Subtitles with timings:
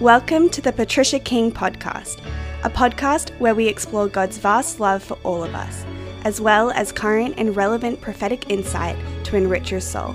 [0.00, 2.20] Welcome to the Patricia King Podcast,
[2.64, 5.84] a podcast where we explore God's vast love for all of us,
[6.24, 10.12] as well as current and relevant prophetic insight to enrich your soul.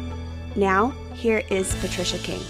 [0.58, 2.42] Now, here is Patricia King.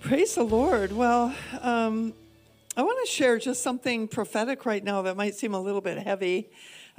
[0.00, 0.90] Praise the Lord.
[0.90, 2.14] Well, um,
[2.76, 5.98] I want to share just something prophetic right now that might seem a little bit
[5.98, 6.50] heavy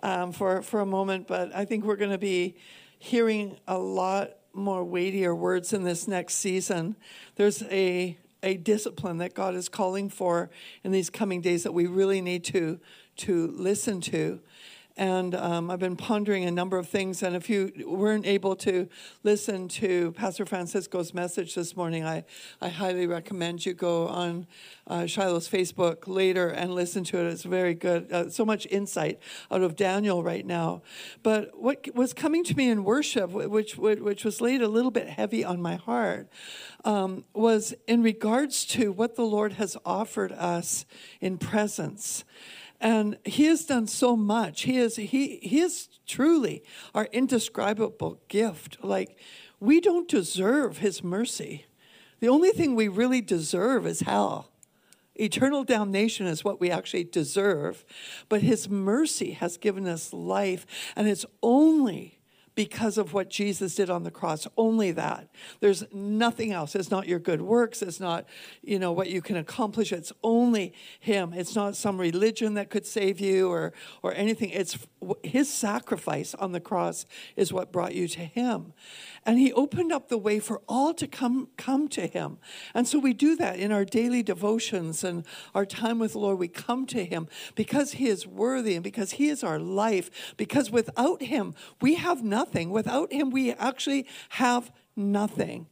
[0.01, 2.55] um, for, for a moment, but I think we're going to be
[2.99, 6.95] hearing a lot more weightier words in this next season.
[7.35, 10.49] There's a a discipline that God is calling for
[10.83, 12.79] in these coming days that we really need to
[13.17, 14.39] to listen to.
[14.99, 17.23] And um, I've been pondering a number of things.
[17.23, 18.89] And if you weren't able to
[19.23, 22.25] listen to Pastor Francisco's message this morning, I,
[22.59, 24.45] I highly recommend you go on
[24.87, 27.27] uh, Shiloh's Facebook later and listen to it.
[27.27, 28.11] It's very good.
[28.11, 30.81] Uh, so much insight out of Daniel right now.
[31.23, 35.07] But what was coming to me in worship, which, which was laid a little bit
[35.07, 36.27] heavy on my heart,
[36.85, 40.85] um, was in regards to what the Lord has offered us
[41.19, 42.23] in presence.
[42.79, 44.61] And he has done so much.
[44.61, 46.63] He is he he is truly
[46.95, 48.77] our indescribable gift.
[48.81, 49.19] Like
[49.59, 51.65] we don't deserve his mercy.
[52.21, 54.49] The only thing we really deserve is hell.
[55.15, 57.83] Eternal damnation is what we actually deserve,
[58.29, 62.18] but his mercy has given us life, and it's only
[62.59, 64.45] because of what Jesus did on the cross.
[64.57, 65.29] Only that.
[65.61, 66.75] There's nothing else.
[66.75, 67.81] It's not your good works.
[67.81, 68.25] It's not,
[68.61, 69.93] you know, what you can accomplish.
[69.93, 71.31] It's only Him.
[71.31, 73.71] It's not some religion that could save you or
[74.03, 74.49] or anything.
[74.49, 74.77] It's
[75.23, 77.05] His sacrifice on the cross
[77.37, 78.73] is what brought you to Him.
[79.25, 82.39] And he opened up the way for all to come, come to him.
[82.73, 86.39] And so we do that in our daily devotions and our time with the Lord.
[86.39, 90.33] We come to him because he is worthy and because he is our life.
[90.37, 92.48] Because without him, we have nothing.
[92.53, 95.67] Without him, we actually have nothing.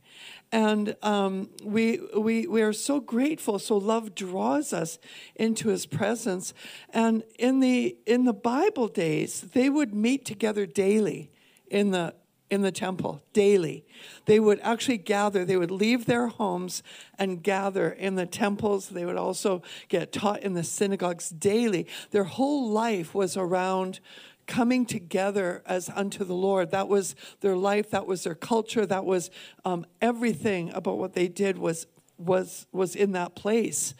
[0.51, 3.59] And um, we, we, we are so grateful.
[3.59, 4.97] So love draws us
[5.35, 6.53] into his presence.
[6.89, 11.31] And in the, in the Bible days, they would meet together daily
[11.69, 12.15] in the
[12.49, 13.85] in the temple daily.
[14.25, 16.81] They would actually gather, they would leave their homes
[17.19, 18.89] and gather in the temples.
[18.89, 21.87] They would also get taught in the synagogues daily.
[22.11, 23.99] Their whole life was around
[24.47, 26.71] coming together as unto the Lord.
[26.71, 29.29] That was their life, that was their culture, that was
[29.65, 31.87] um, everything about what they did was
[32.17, 33.93] was was in that place.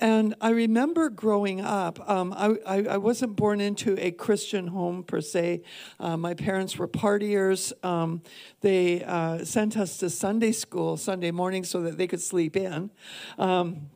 [0.00, 5.04] And I remember growing up, um, I, I, I, wasn't born into a Christian home
[5.04, 5.62] per se.
[6.00, 7.72] Uh, my parents were partiers.
[7.84, 8.22] Um,
[8.62, 12.90] they uh, sent us to Sunday school Sunday morning so that they could sleep in.
[13.38, 13.90] Um,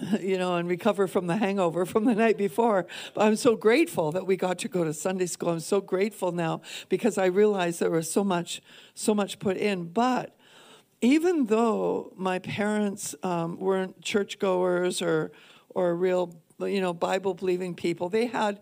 [0.20, 2.86] you know, and recover from the hangover from the night before.
[3.14, 5.50] But I'm so grateful that we got to go to Sunday school.
[5.50, 8.62] I'm so grateful now because I realized there was so much,
[8.94, 9.84] so much put in.
[9.84, 10.36] But
[11.00, 15.32] even though my parents um, weren't churchgoers or
[15.70, 18.60] or real you know Bible believing people, they had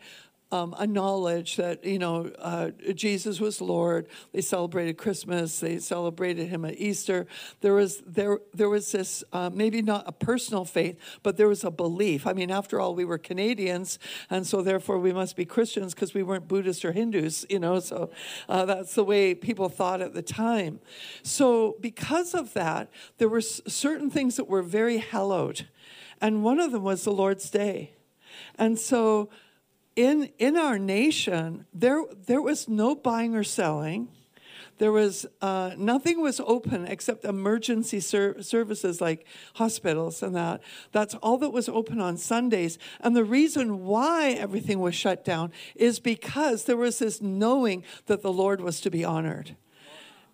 [0.53, 4.09] um, a knowledge that you know uh, Jesus was Lord.
[4.33, 5.61] They celebrated Christmas.
[5.61, 7.27] They celebrated Him at Easter.
[7.61, 11.62] There was there there was this uh, maybe not a personal faith, but there was
[11.65, 12.27] a belief.
[12.27, 16.15] I mean, after all, we were Canadians, and so therefore we must be Christians because
[16.15, 17.47] we weren't Buddhists or Hindus.
[17.49, 18.10] You know, so
[18.49, 20.81] uh, that's the way people thought at the time.
[21.22, 25.69] So because of that, there were certain things that were very hallowed,
[26.21, 27.93] and one of them was the Lord's Day,
[28.59, 29.31] and so
[29.97, 34.09] in, in our nation, there, there was no buying or selling.
[34.78, 40.62] There was uh, nothing was open except emergency ser- services like hospitals and that.
[40.91, 42.78] That's all that was open on Sundays.
[43.01, 48.22] And the reason why everything was shut down is because there was this knowing that
[48.22, 49.55] the Lord was to be honored.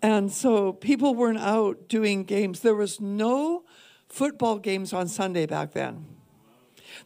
[0.01, 2.61] And so people weren't out doing games.
[2.61, 3.65] There was no
[4.07, 6.05] football games on Sunday back then.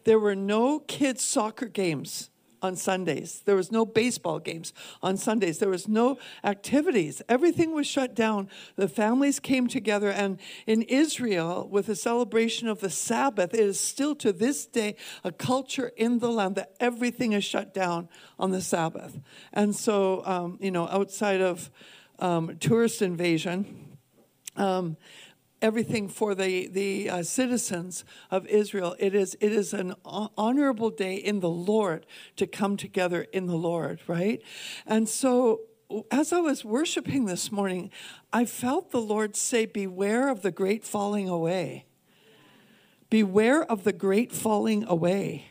[0.03, 2.29] There were no kids' soccer games
[2.61, 3.41] on Sundays.
[3.45, 5.59] There was no baseball games on Sundays.
[5.59, 7.21] There was no activities.
[7.27, 8.49] Everything was shut down.
[8.75, 10.09] The families came together.
[10.09, 14.95] And in Israel, with the celebration of the Sabbath, it is still to this day
[15.23, 19.19] a culture in the land that everything is shut down on the Sabbath.
[19.53, 21.69] And so, um, you know, outside of
[22.19, 23.97] um, tourist invasion,
[24.55, 24.97] um,
[25.61, 28.95] everything for the, the uh, citizens of Israel.
[28.99, 32.05] It is, it is an honorable day in the Lord
[32.37, 34.41] to come together in the Lord, right?
[34.85, 35.61] And so
[36.09, 37.91] as I was worshiping this morning,
[38.31, 41.85] I felt the Lord say, Beware of the great falling away.
[43.09, 45.50] Beware of the great falling away.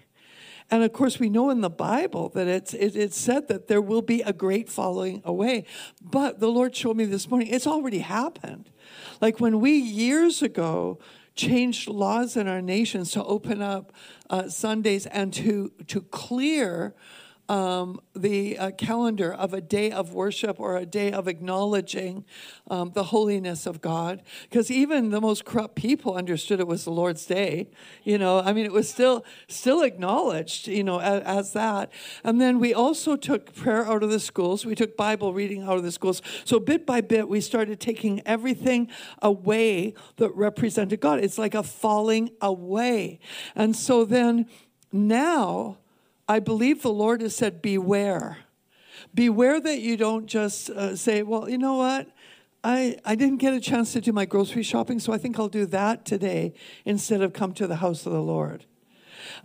[0.70, 3.81] And of course, we know in the Bible that it's, it, it's said that there
[3.81, 5.64] will be a great falling away.
[6.00, 8.70] But the Lord showed me this morning, it's already happened.
[9.20, 10.99] Like when we years ago
[11.34, 13.93] changed laws in our nations to open up
[14.28, 16.94] uh, Sundays and to to clear
[17.50, 22.25] um, the uh, calendar of a day of worship or a day of acknowledging
[22.70, 24.23] um, the holiness of God.
[24.43, 27.69] Because even the most corrupt people understood it was the Lord's day.
[28.05, 30.69] You know, I mean, it was still still acknowledged.
[30.69, 31.91] You know, as, as that.
[32.23, 34.64] And then we also took prayer out of the schools.
[34.64, 36.23] We took Bible reading out of the schools.
[36.44, 38.88] So bit by bit, we started taking everything
[39.23, 41.19] away that represented God.
[41.19, 43.19] It's like a falling away.
[43.56, 44.47] And so then
[44.93, 45.79] now
[46.31, 48.38] I believe the Lord has said, Beware.
[49.12, 52.06] Beware that you don't just uh, say, Well, you know what?
[52.62, 55.49] I, I didn't get a chance to do my grocery shopping, so I think I'll
[55.49, 56.55] do that today
[56.85, 58.65] instead of come to the house of the Lord.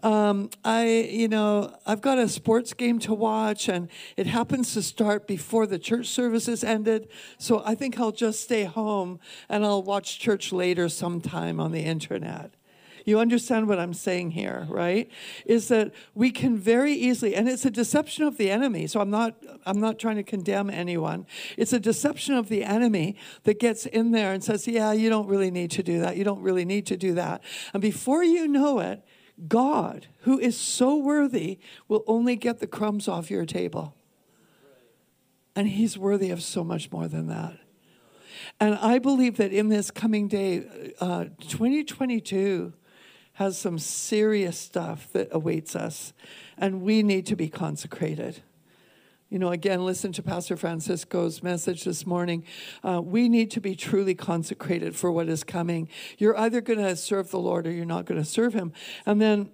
[0.04, 4.84] Um, I, you know, I've got a sports game to watch, and it happens to
[4.84, 7.08] start before the church services ended.
[7.40, 11.82] So I think I'll just stay home and I'll watch church later sometime on the
[11.82, 12.52] internet.
[13.06, 15.10] You understand what I'm saying here, right?
[15.46, 18.88] Is that we can very easily, and it's a deception of the enemy.
[18.88, 19.36] So I'm not,
[19.66, 21.28] I'm not trying to condemn anyone.
[21.56, 25.28] It's a deception of the enemy that gets in there and says, "Yeah, you don't
[25.28, 26.18] really need to do that.
[26.18, 27.44] You don't really need to do that."
[27.74, 29.06] And before you know it,
[29.48, 33.96] God, who is so worthy, will only get the crumbs off your table.
[35.56, 37.60] And He's worthy of so much more than that.
[38.60, 42.74] And I believe that in this coming day, uh, 2022
[43.36, 46.14] has some serious stuff that awaits us,
[46.58, 48.42] and we need to be consecrated.
[49.30, 52.46] You know, again, listen to Pastor Francisco's message this morning.
[52.84, 55.90] Uh, we need to be truly consecrated for what is coming.
[56.18, 58.72] You're either going to serve the Lord or you're not going to serve Him.
[59.06, 59.52] And then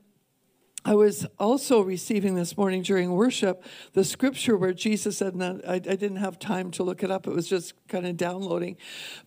[0.83, 3.63] I was also receiving this morning during worship
[3.93, 7.27] the scripture where Jesus said, and I, I didn't have time to look it up,
[7.27, 8.77] it was just kind of downloading,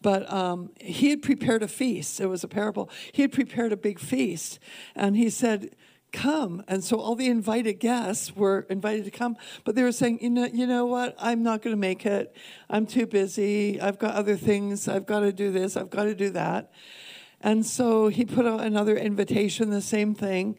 [0.02, 2.20] but um, he had prepared a feast.
[2.20, 2.90] It was a parable.
[3.12, 4.58] He had prepared a big feast,
[4.94, 5.76] and he said,
[6.12, 6.62] Come.
[6.68, 10.30] And so all the invited guests were invited to come, but they were saying, You
[10.30, 11.16] know, you know what?
[11.18, 12.36] I'm not going to make it.
[12.70, 13.80] I'm too busy.
[13.80, 14.86] I've got other things.
[14.86, 15.76] I've got to do this.
[15.76, 16.70] I've got to do that.
[17.40, 20.56] And so he put out another invitation, the same thing.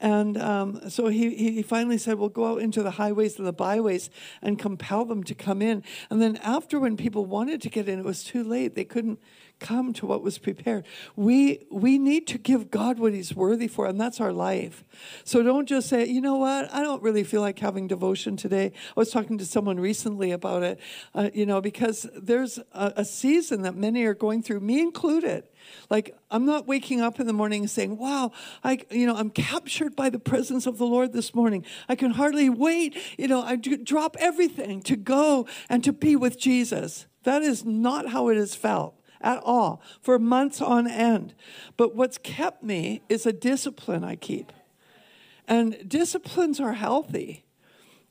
[0.00, 3.52] And um, so he, he finally said, Well, go out into the highways and the
[3.52, 4.10] byways
[4.42, 5.82] and compel them to come in.
[6.10, 8.74] And then, after when people wanted to get in, it was too late.
[8.74, 9.18] They couldn't
[9.58, 10.86] come to what was prepared.
[11.14, 14.84] We, we need to give God what He's worthy for, and that's our life.
[15.24, 16.72] So don't just say, You know what?
[16.72, 18.72] I don't really feel like having devotion today.
[18.96, 20.80] I was talking to someone recently about it,
[21.14, 25.44] uh, you know, because there's a, a season that many are going through, me included
[25.90, 28.32] like I'm not waking up in the morning saying, "Wow,
[28.62, 31.64] I you know, I'm captured by the presence of the Lord this morning.
[31.88, 36.38] I can hardly wait, you know, I drop everything to go and to be with
[36.38, 38.94] Jesus." That is not how it is felt
[39.26, 41.34] at all for months on end.
[41.76, 44.52] But what's kept me is a discipline I keep.
[45.48, 47.44] And disciplines are healthy.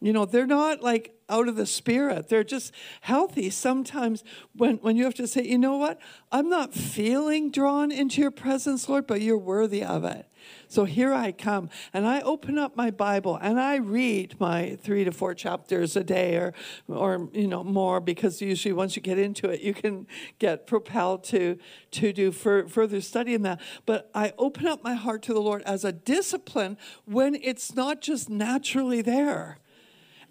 [0.02, 2.28] You know, they're not like out of the spirit.
[2.28, 3.50] They're just healthy.
[3.50, 4.24] Sometimes
[4.54, 6.00] when, when you have to say, you know what,
[6.32, 10.28] I'm not feeling drawn into your presence, Lord, but you're worthy of it.
[10.68, 15.03] So here I come, and I open up my Bible and I read my three
[15.03, 16.53] to four chapters a day, or,
[16.88, 20.07] or you know more, because usually once you get into it, you can
[20.39, 21.57] get propelled to
[21.92, 23.62] to do further study in that.
[23.86, 28.02] But I open up my heart to the Lord as a discipline when it's not
[28.02, 29.59] just naturally there.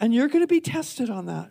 [0.00, 1.50] And you're going to be tested on that.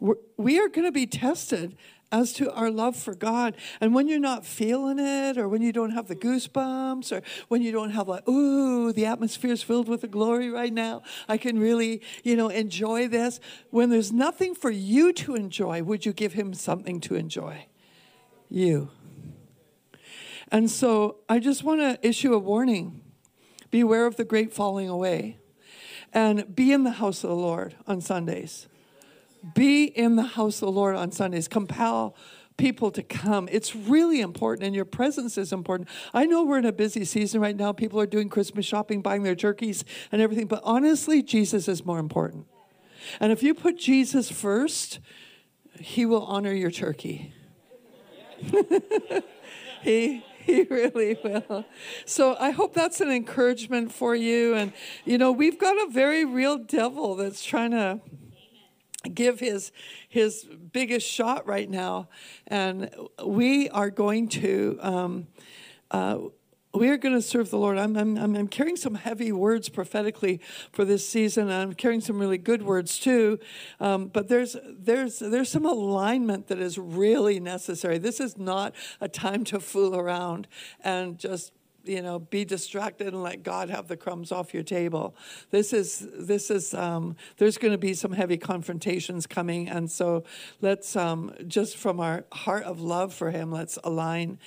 [0.00, 1.76] We're, we are going to be tested
[2.10, 3.56] as to our love for God.
[3.80, 7.62] And when you're not feeling it, or when you don't have the goosebumps, or when
[7.62, 11.36] you don't have like, ooh, the atmosphere is filled with the glory right now, I
[11.36, 13.40] can really, you know, enjoy this.
[13.70, 17.66] When there's nothing for you to enjoy, would you give him something to enjoy?
[18.48, 18.90] You.
[20.50, 23.02] And so I just want to issue a warning
[23.70, 25.38] beware of the great falling away
[26.12, 28.66] and be in the house of the Lord on Sundays.
[29.54, 31.48] Be in the house of the Lord on Sundays.
[31.48, 32.14] Compel
[32.56, 33.48] people to come.
[33.50, 35.88] It's really important, and your presence is important.
[36.12, 37.72] I know we're in a busy season right now.
[37.72, 41.98] People are doing Christmas shopping, buying their turkeys and everything, but honestly, Jesus is more
[41.98, 42.46] important.
[43.20, 44.98] And if you put Jesus first,
[45.78, 47.32] he will honor your turkey.
[49.82, 51.66] he he really will.
[52.06, 54.54] So I hope that's an encouragement for you.
[54.54, 54.72] And,
[55.04, 58.00] you know, we've got a very real devil that's trying to
[59.08, 59.72] give his
[60.08, 62.08] his biggest shot right now
[62.46, 62.90] and
[63.24, 65.26] we are going to um,
[65.90, 66.18] uh,
[66.74, 67.78] we are going to serve the Lord.
[67.78, 71.50] I'm, I'm, I'm carrying some heavy words prophetically for this season.
[71.50, 73.38] I'm carrying some really good words too.
[73.80, 77.98] Um, but there's, there's, there's some alignment that is really necessary.
[77.98, 80.46] This is not a time to fool around
[80.80, 81.52] and just
[81.84, 85.14] you know, be distracted and let God have the crumbs off your table.
[85.50, 89.68] This is, this is, um, there's going to be some heavy confrontations coming.
[89.68, 90.24] And so
[90.60, 94.38] let's, um, just from our heart of love for Him, let's align.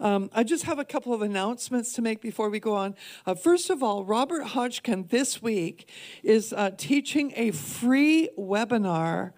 [0.00, 2.94] Um, I just have a couple of announcements to make before we go on.
[3.26, 5.88] Uh, first of all, Robert Hotchkin this week
[6.22, 9.32] is uh, teaching a free webinar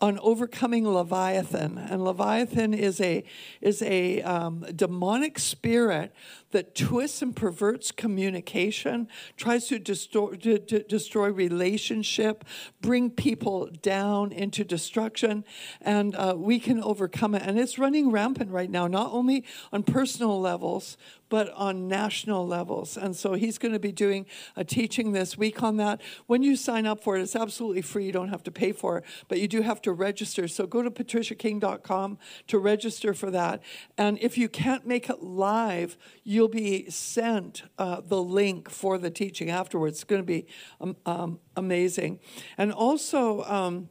[0.00, 1.76] on overcoming Leviathan.
[1.76, 3.22] And Leviathan is a,
[3.60, 6.12] is a um, demonic spirit
[6.50, 12.44] that twists and perverts communication, tries to destroy, to, to destroy relationship,
[12.80, 15.44] bring people down into destruction,
[15.80, 17.42] and uh, we can overcome it.
[17.42, 20.96] And it's running rampant right now, not only on personal levels,
[21.30, 22.96] but on national levels.
[22.98, 24.26] And so he's going to be doing
[24.56, 26.02] a teaching this week on that.
[26.26, 28.04] When you sign up for it, it's absolutely free.
[28.04, 30.48] You don't have to pay for it, but you do have to register.
[30.48, 33.62] So go to patriciaking.com to register for that.
[33.96, 35.96] And if you can't make it live,
[36.40, 39.96] you'll be sent uh, the link for the teaching afterwards.
[39.96, 40.46] It's going to be
[40.80, 42.18] um, um, amazing.
[42.56, 43.90] And also, um,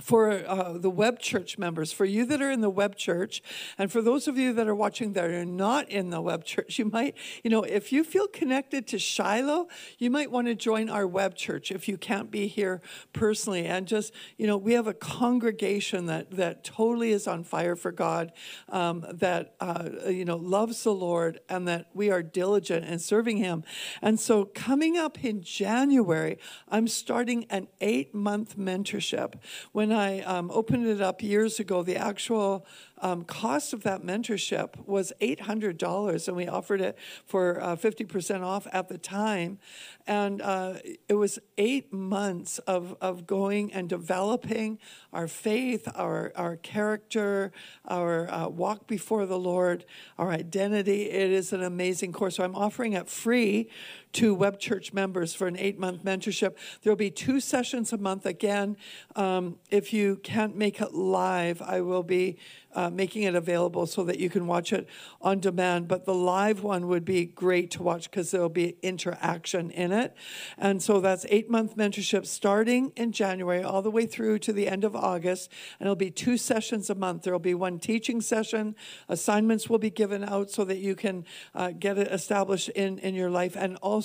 [0.00, 3.42] for uh, the web church members, for you that are in the web church,
[3.76, 6.78] and for those of you that are watching that are not in the web church,
[6.78, 9.66] you might, you know, if you feel connected to Shiloh,
[9.98, 12.80] you might want to join our web church if you can't be here
[13.12, 13.66] personally.
[13.66, 17.90] And just, you know, we have a congregation that that totally is on fire for
[17.90, 18.32] God,
[18.68, 23.38] um, that uh, you know loves the Lord, and that we are diligent in serving
[23.38, 23.64] Him.
[24.00, 26.38] And so, coming up in January,
[26.68, 29.34] I'm starting an eight month mentorship
[29.72, 32.66] when when I um, opened it up years ago, the actual
[33.00, 38.66] um, cost of that mentorship was $800, and we offered it for uh, 50% off
[38.70, 39.58] at the time.
[40.06, 40.74] And uh,
[41.08, 44.78] it was eight months of, of going and developing
[45.12, 47.50] our faith, our, our character,
[47.86, 49.86] our uh, walk before the Lord,
[50.18, 51.04] our identity.
[51.04, 52.36] It is an amazing course.
[52.36, 53.70] So I'm offering it free
[54.14, 56.56] to Web Church members for an eight month mentorship.
[56.82, 58.26] There'll be two sessions a month.
[58.26, 58.76] Again,
[59.16, 62.38] um, if you can't make it live, I will be
[62.74, 64.86] uh, making it available so that you can watch it
[65.20, 65.88] on demand.
[65.88, 70.14] But the live one would be great to watch because there'll be interaction in it.
[70.56, 74.68] And so that's eight month mentorship starting in January all the way through to the
[74.68, 75.50] end of August.
[75.80, 77.22] And it'll be two sessions a month.
[77.22, 78.76] There'll be one teaching session.
[79.08, 81.24] Assignments will be given out so that you can
[81.54, 83.97] uh, get it established in, in your life and also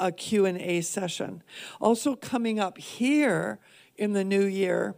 [0.00, 1.42] a Q&A session.
[1.80, 3.60] Also coming up here
[3.96, 4.96] in the new year,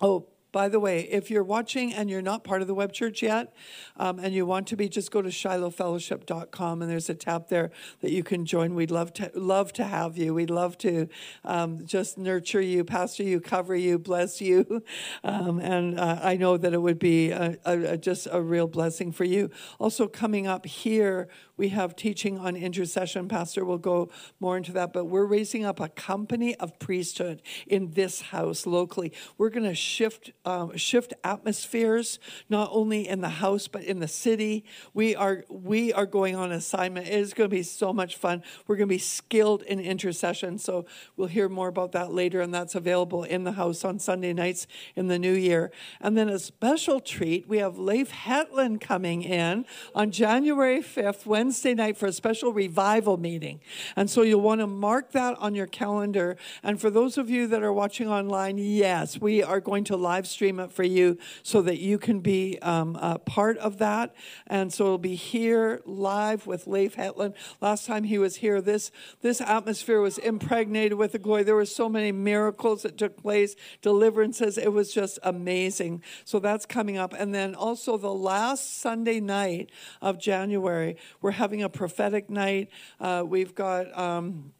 [0.00, 3.22] oh, by the way, if you're watching and you're not part of the web church
[3.22, 3.54] yet,
[3.96, 7.70] um, and you want to be, just go to shilohfellowship.com and there's a tab there
[8.00, 8.74] that you can join.
[8.74, 10.32] We'd love to love to have you.
[10.32, 11.08] We'd love to
[11.44, 14.82] um, just nurture you, pastor you, cover you, bless you,
[15.24, 19.12] um, and uh, I know that it would be a, a, just a real blessing
[19.12, 19.50] for you.
[19.78, 23.28] Also, coming up here, we have teaching on intercession.
[23.28, 24.08] Pastor will go
[24.40, 29.12] more into that, but we're raising up a company of priesthood in this house locally.
[29.36, 34.08] We're going to shift uh, shift atmospheres, not only in the house but in the
[34.08, 34.64] city.
[34.94, 37.08] We are we are going on assignment.
[37.08, 38.42] It is going to be so much fun.
[38.66, 40.86] We're going to be skilled in intercession, so
[41.16, 44.66] we'll hear more about that later, and that's available in the house on Sunday nights
[44.94, 45.72] in the new year.
[46.00, 51.72] And then a special treat, we have Leif Hetland coming in on January 5th, Wednesday
[51.72, 53.58] night, for a special revival meeting.
[53.96, 56.36] And so you'll want to mark that on your calendar.
[56.62, 60.28] And for those of you that are watching online, yes, we are going to live
[60.28, 64.14] stream it for you so that you can be um, a part of that.
[64.46, 67.32] And so it'll be here live with Leif Hetland.
[67.62, 68.90] Last time he was here, this,
[69.22, 71.44] this atmosphere was impregnated with the glory.
[71.44, 74.58] There were so many miracles that took place, deliverances.
[74.58, 76.02] It was just amazing.
[76.26, 77.14] So that's coming up.
[77.14, 79.70] And then also the last Sunday night
[80.02, 82.68] of January, we're having a prophetic night.
[83.00, 83.96] Uh, we've got.
[83.98, 84.52] Um,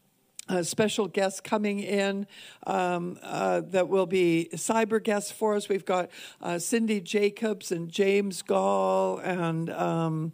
[0.50, 2.26] a special guests coming in
[2.66, 5.68] um, uh, that will be cyber guests for us.
[5.68, 6.08] We've got
[6.40, 10.32] uh, Cindy Jacobs and James Goll and um,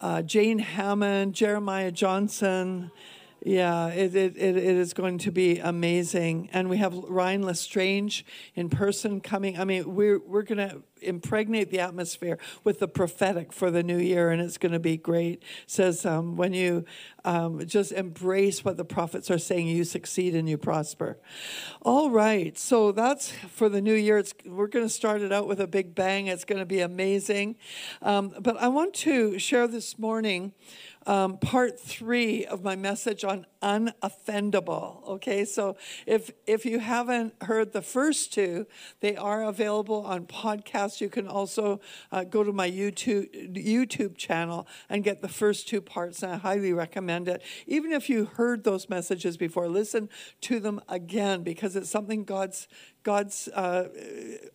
[0.00, 2.90] uh, Jane Hamon, Jeremiah Johnson.
[3.44, 6.48] Yeah, it, it, it is going to be amazing.
[6.54, 8.24] And we have Ryan Lestrange
[8.54, 9.58] in person coming.
[9.60, 13.98] I mean, we're, we're going to impregnate the atmosphere with the prophetic for the new
[13.98, 15.42] year, and it's going to be great.
[15.42, 16.86] It says um, when you
[17.26, 21.18] um, just embrace what the prophets are saying, you succeed and you prosper.
[21.82, 24.16] All right, so that's for the new year.
[24.16, 26.28] It's, we're going to start it out with a big bang.
[26.28, 27.56] It's going to be amazing.
[28.00, 30.52] Um, but I want to share this morning
[31.06, 35.08] um, part three of my message on unoffendable.
[35.08, 38.66] Okay, so if if you haven't heard the first two,
[39.00, 41.00] they are available on podcast.
[41.00, 41.80] You can also
[42.12, 46.36] uh, go to my YouTube YouTube channel and get the first two parts, and I
[46.36, 47.42] highly recommend it.
[47.66, 50.10] Even if you heard those messages before, listen
[50.42, 52.68] to them again because it's something God's
[53.04, 53.88] God's uh,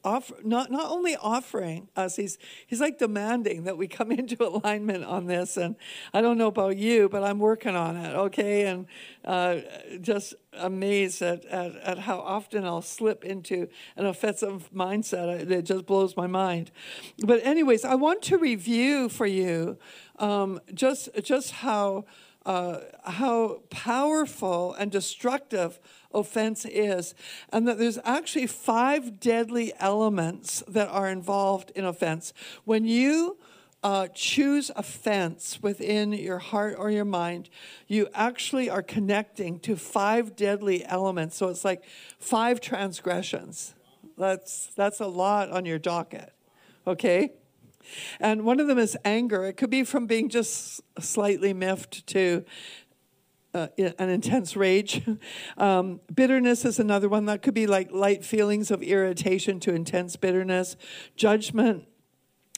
[0.04, 5.06] offer, not, not only offering us, he's, he's like demanding that we come into alignment
[5.06, 5.56] on this.
[5.56, 5.76] And
[6.14, 8.66] I don't know about you, but I'm working on it, okay?
[8.66, 8.88] And
[9.26, 9.60] uh,
[10.02, 15.50] just amazed at, at, at, how often I'll slip into an offensive mindset.
[15.50, 16.72] It just blows my mind.
[17.20, 19.78] But, anyways, I want to review for you
[20.18, 22.06] um, just, just how,
[22.46, 25.80] uh, how powerful and destructive
[26.14, 27.14] offense is,
[27.52, 32.34] and that there's actually five deadly elements that are involved in offense.
[32.66, 33.38] When you
[33.82, 37.50] uh, choose offense within your heart or your mind,
[37.88, 41.38] you actually are connecting to five deadly elements.
[41.38, 41.84] So it's like
[42.20, 43.74] five transgressions.
[44.18, 46.34] That's, that's a lot on your docket,
[46.86, 47.32] okay?
[48.20, 49.46] And one of them is anger.
[49.46, 52.44] It could be from being just slightly miffed to
[53.54, 55.08] uh, an intense rage.
[55.58, 60.16] Um, bitterness is another one that could be like light feelings of irritation to intense
[60.16, 60.78] bitterness.
[61.18, 61.86] Judgment,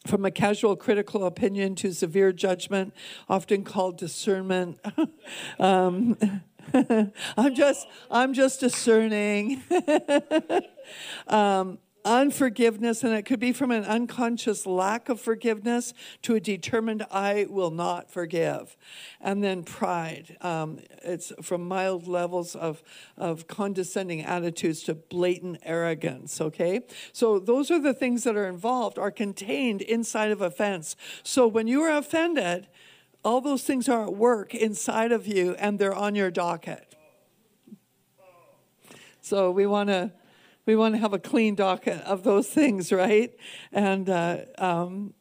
[0.05, 2.93] from a casual critical opinion to severe judgment,
[3.29, 4.79] often called discernment.
[5.59, 6.17] um,
[7.37, 9.61] I'm just, I'm just discerning.
[11.27, 15.93] um, unforgiveness, and it could be from an unconscious lack of forgiveness
[16.23, 18.75] to a determined I will not forgive.
[19.19, 20.37] And then pride.
[20.41, 22.83] Um, it's from mild levels of,
[23.17, 26.81] of condescending attitudes to blatant arrogance, okay?
[27.13, 30.95] So those are the things that are involved, are contained inside of offense.
[31.23, 32.67] So when you are offended,
[33.23, 36.95] all those things are at work inside of you and they're on your docket.
[39.21, 40.11] So we want to
[40.65, 43.35] we want to have a clean docket of those things, right?
[43.71, 45.13] And uh, um,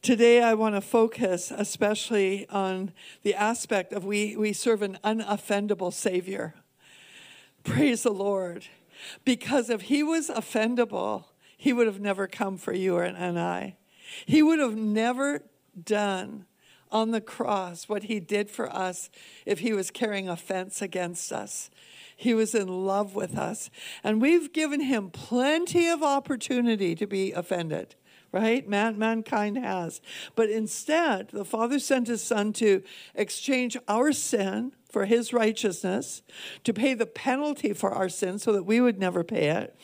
[0.00, 2.92] today I want to focus especially on
[3.22, 6.54] the aspect of we, we serve an unoffendable Savior.
[7.64, 8.66] Praise the Lord.
[9.24, 11.24] Because if He was offendable,
[11.56, 13.76] He would have never come for you and I.
[14.26, 15.42] He would have never
[15.82, 16.46] done
[16.92, 19.10] on the cross what He did for us
[19.44, 21.70] if He was carrying offense against us.
[22.16, 23.70] He was in love with us.
[24.04, 27.96] And we've given him plenty of opportunity to be offended,
[28.32, 28.66] right?
[28.66, 30.00] Man, mankind has.
[30.34, 32.82] But instead, the Father sent his Son to
[33.14, 36.22] exchange our sin for his righteousness,
[36.64, 39.74] to pay the penalty for our sin so that we would never pay it,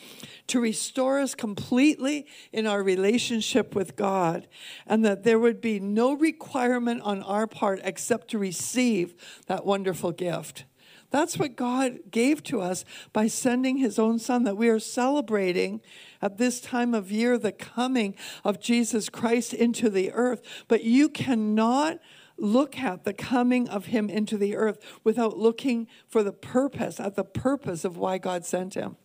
[0.47, 4.47] to restore us completely in our relationship with God,
[4.85, 9.15] and that there would be no requirement on our part except to receive
[9.47, 10.65] that wonderful gift.
[11.11, 15.81] That's what God gave to us by sending his own son, that we are celebrating
[16.21, 20.41] at this time of year the coming of Jesus Christ into the earth.
[20.67, 21.99] But you cannot
[22.37, 27.15] look at the coming of him into the earth without looking for the purpose, at
[27.15, 28.97] the purpose of why God sent him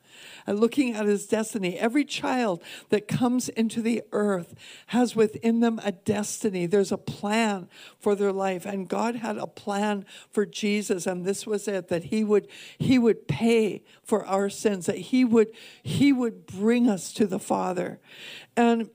[0.46, 1.78] and looking at his destiny.
[1.78, 4.54] Every child that comes into the earth
[4.88, 6.66] has within them a destiny.
[6.66, 8.66] There's a plan for their life.
[8.66, 12.48] And God had a plan for Jesus, and this was it that he would
[12.78, 15.50] he would pay for our sins, that he would
[15.82, 18.00] he would bring us to the Father.
[18.56, 18.90] And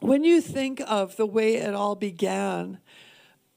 [0.00, 2.78] when you think of the way it all began,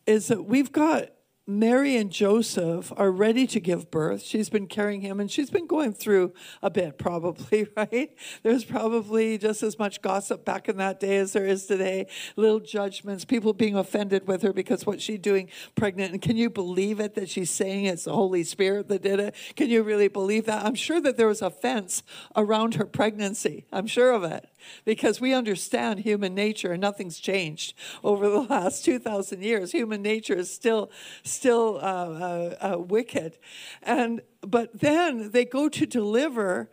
[0.06, 1.10] is that we've got
[1.50, 4.22] Mary and Joseph are ready to give birth.
[4.22, 8.14] She's been carrying him and she's been going through a bit, probably, right?
[8.44, 12.08] There's probably just as much gossip back in that day as there is today.
[12.36, 16.12] Little judgments, people being offended with her because what's she doing pregnant?
[16.12, 19.34] And can you believe it that she's saying it's the Holy Spirit that did it?
[19.56, 20.66] Can you really believe that?
[20.66, 22.04] I'm sure that there was offense
[22.36, 23.66] around her pregnancy.
[23.72, 24.50] I'm sure of it
[24.86, 29.72] because we understand human nature and nothing's changed over the last 2,000 years.
[29.72, 30.92] Human nature is still,
[31.24, 33.38] still uh, uh, uh, wicked.
[33.84, 36.70] And, but then they go to deliver,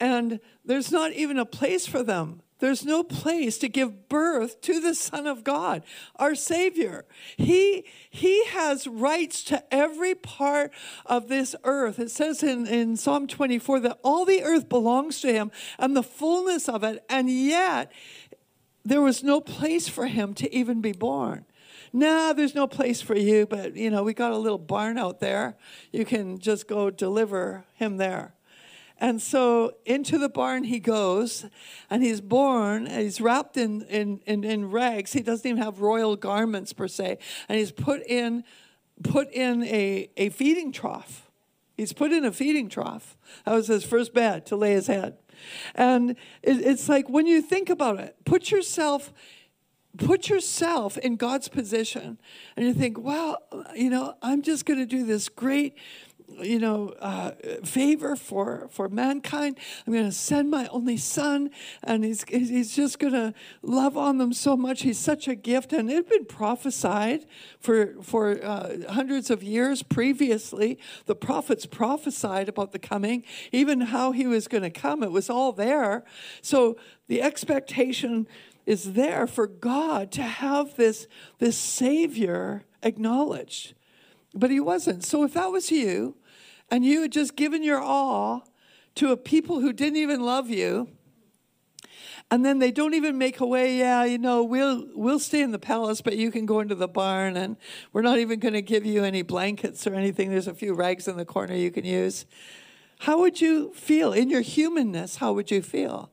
[0.00, 4.80] and there's not even a place for them there's no place to give birth to
[4.80, 5.82] the Son of God,
[6.16, 7.04] our Savior.
[7.36, 10.72] He, he has rights to every part
[11.04, 11.98] of this earth.
[11.98, 16.02] It says in, in Psalm 24 that all the earth belongs to Him and the
[16.02, 17.92] fullness of it, and yet
[18.84, 21.46] there was no place for him to even be born.
[21.92, 25.20] Nah, there's no place for you, but you know, we got a little barn out
[25.20, 25.56] there.
[25.92, 28.34] You can just go deliver him there.
[29.00, 31.46] And so into the barn he goes,
[31.90, 35.12] and he's born, and he's wrapped in, in, in, in, rags.
[35.12, 37.18] He doesn't even have royal garments per se.
[37.48, 38.44] And he's put in,
[39.02, 41.30] put in a, a feeding trough.
[41.76, 43.16] He's put in a feeding trough.
[43.44, 45.18] That was his first bed to lay his head.
[45.74, 46.10] And
[46.42, 49.12] it, it's like when you think about it, put yourself
[49.96, 52.18] put yourself in God's position
[52.56, 53.38] and you think, well,
[53.76, 55.76] you know, I'm just going to do this great
[56.28, 57.32] you know, uh,
[57.64, 59.58] favor for, for mankind.
[59.86, 61.50] I'm going to send my only son,
[61.82, 64.82] and he's, he's just going to love on them so much.
[64.82, 65.72] He's such a gift.
[65.72, 67.26] And it had been prophesied
[67.60, 70.78] for, for uh, hundreds of years previously.
[71.06, 75.02] The prophets prophesied about the coming, even how he was going to come.
[75.02, 76.04] It was all there.
[76.40, 78.26] So the expectation
[78.66, 81.06] is there for God to have this,
[81.38, 83.74] this Savior acknowledged.
[84.34, 85.04] But he wasn't.
[85.04, 86.16] So if that was you,
[86.70, 88.48] and you had just given your all
[88.96, 90.88] to a people who didn't even love you,
[92.30, 95.52] and then they don't even make a way, yeah, you know, we'll we'll stay in
[95.52, 97.56] the palace, but you can go into the barn and
[97.92, 100.30] we're not even going to give you any blankets or anything.
[100.30, 102.24] There's a few rags in the corner you can use.
[103.00, 105.16] How would you feel in your humanness?
[105.16, 106.10] How would you feel?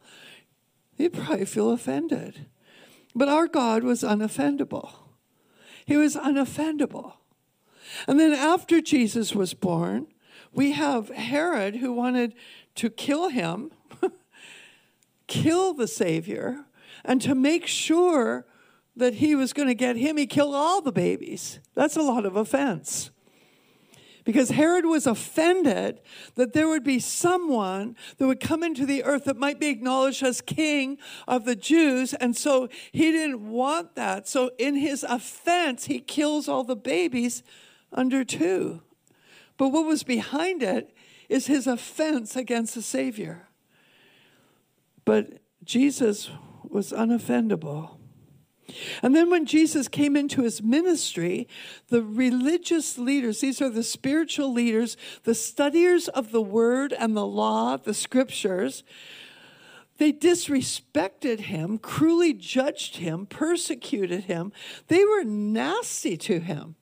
[0.97, 2.45] You'd probably feel offended.
[3.15, 4.93] But our God was unoffendable.
[5.85, 7.13] He was unoffendable.
[8.07, 10.07] And then after Jesus was born,
[10.53, 12.33] we have Herod who wanted
[12.75, 13.71] to kill him,
[15.27, 16.65] kill the Savior,
[17.03, 18.45] and to make sure
[18.95, 21.59] that he was going to get him, he killed all the babies.
[21.73, 23.11] That's a lot of offense.
[24.23, 25.99] Because Herod was offended
[26.35, 30.21] that there would be someone that would come into the earth that might be acknowledged
[30.21, 32.13] as king of the Jews.
[32.13, 34.27] And so he didn't want that.
[34.27, 37.41] So in his offense, he kills all the babies
[37.91, 38.81] under two.
[39.57, 40.95] But what was behind it
[41.29, 43.47] is his offense against the Savior.
[45.05, 46.29] But Jesus
[46.63, 47.97] was unoffendable.
[49.01, 51.47] And then when Jesus came into his ministry,
[51.89, 57.25] the religious leaders, these are the spiritual leaders, the studiers of the word and the
[57.25, 58.83] law, the scriptures,
[59.97, 64.51] they disrespected him, cruelly judged him, persecuted him.
[64.87, 66.75] They were nasty to him.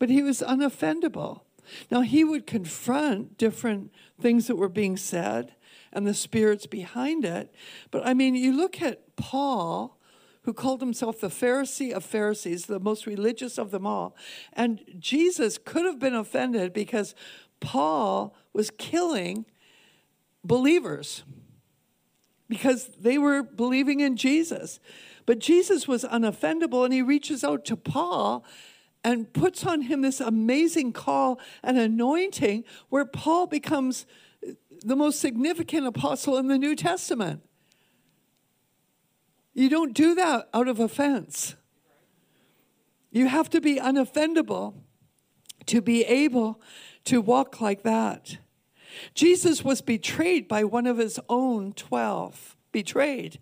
[0.00, 1.42] But he was unoffendable.
[1.88, 5.54] Now, he would confront different things that were being said
[5.92, 7.54] and the spirits behind it.
[7.92, 10.00] But I mean, you look at Paul,
[10.42, 14.16] who called himself the Pharisee of Pharisees, the most religious of them all.
[14.52, 17.14] And Jesus could have been offended because
[17.60, 19.44] Paul was killing
[20.42, 21.22] believers
[22.48, 24.80] because they were believing in Jesus.
[25.24, 28.44] But Jesus was unoffendable and he reaches out to Paul
[29.02, 34.06] and puts on him this amazing call and anointing where Paul becomes
[34.82, 37.42] the most significant apostle in the New Testament.
[39.54, 41.56] You don't do that out of offense.
[43.10, 44.74] You have to be unoffendable
[45.66, 46.60] to be able
[47.04, 48.38] to walk like that.
[49.14, 53.40] Jesus was betrayed by one of his own 12, betrayed,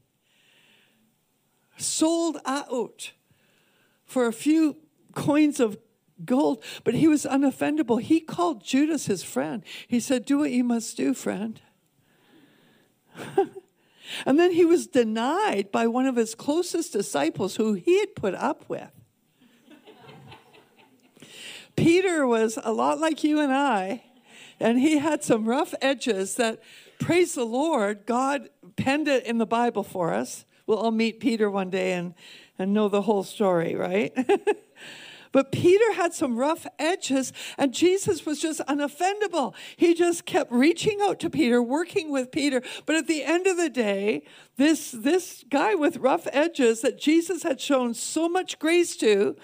[1.76, 3.12] sold out
[4.04, 4.76] for a few
[5.18, 5.76] coins of
[6.24, 8.00] gold, but he was unoffendable.
[8.00, 9.62] He called Judas his friend.
[9.86, 11.60] He said, Do what you must do, friend.
[14.26, 18.34] and then he was denied by one of his closest disciples who he had put
[18.34, 18.90] up with.
[21.76, 24.02] Peter was a lot like you and I,
[24.58, 26.60] and he had some rough edges that,
[26.98, 30.44] praise the Lord, God penned it in the Bible for us.
[30.66, 32.14] We'll all meet Peter one day and,
[32.58, 34.12] and know the whole story, right?
[35.32, 39.54] But Peter had some rough edges, and Jesus was just unoffendable.
[39.76, 42.62] He just kept reaching out to Peter, working with Peter.
[42.86, 44.24] But at the end of the day,
[44.56, 49.36] this, this guy with rough edges that Jesus had shown so much grace to,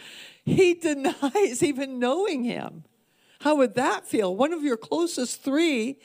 [0.44, 2.84] he denies even knowing him.
[3.40, 4.34] How would that feel?
[4.34, 5.98] One of your closest three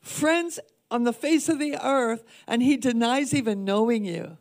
[0.00, 0.58] friends
[0.90, 4.38] on the face of the earth, and he denies even knowing you.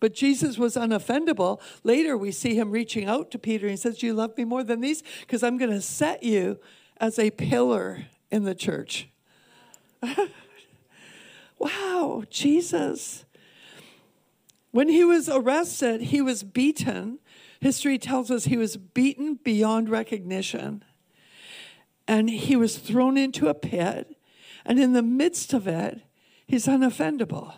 [0.00, 1.60] But Jesus was unoffendable.
[1.82, 4.44] Later, we see him reaching out to Peter and he says, Do you love me
[4.44, 5.02] more than these?
[5.20, 6.58] Because I'm going to set you
[6.98, 9.08] as a pillar in the church.
[11.58, 13.24] wow, Jesus.
[14.70, 17.18] When he was arrested, he was beaten.
[17.60, 20.84] History tells us he was beaten beyond recognition.
[22.06, 24.16] And he was thrown into a pit.
[24.64, 26.00] And in the midst of it,
[26.46, 27.54] he's unoffendable.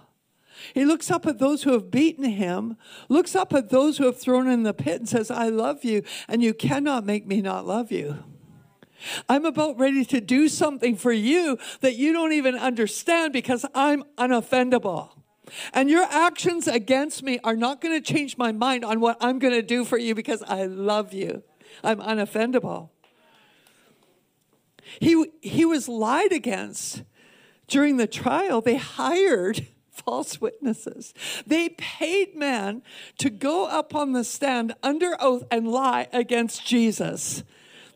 [0.75, 2.77] He looks up at those who have beaten him,
[3.09, 6.03] looks up at those who have thrown in the pit, and says, I love you,
[6.29, 8.25] and you cannot make me not love you.
[9.29, 14.05] I'm about ready to do something for you that you don't even understand because I'm
[14.19, 15.11] unoffendable.
[15.73, 19.39] And your actions against me are not going to change my mind on what I'm
[19.39, 21.43] going to do for you because I love you.
[21.83, 22.91] I'm unoffendable.
[25.01, 27.03] He, he was lied against
[27.69, 28.61] during the trial.
[28.61, 29.67] They hired
[30.05, 31.15] false witnesses.
[31.47, 32.83] They paid men
[33.19, 37.43] to go up on the stand under oath and lie against Jesus.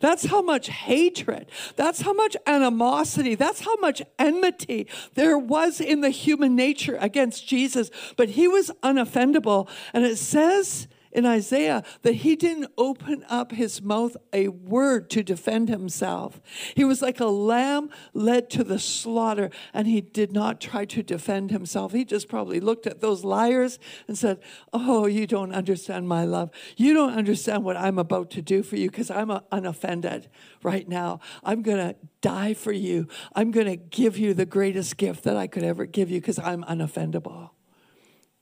[0.00, 6.02] That's how much hatred, that's how much animosity, that's how much enmity there was in
[6.02, 7.90] the human nature against Jesus.
[8.16, 9.68] But he was unoffendable.
[9.94, 15.22] And it says in Isaiah that he didn't open up his mouth a word to
[15.22, 16.40] defend himself.
[16.74, 21.02] He was like a lamb led to the slaughter, and he did not try to
[21.02, 21.92] defend himself.
[21.92, 24.40] He just probably looked at those liars and said,
[24.72, 26.50] Oh, you don't understand my love.
[26.76, 30.28] You don't understand what I'm about to do for you because I'm unoffended
[30.62, 31.20] right now.
[31.44, 33.06] I'm going to die for you.
[33.34, 36.38] I'm going to give you the greatest gift that I could ever give you because
[36.40, 37.50] I'm unoffendable.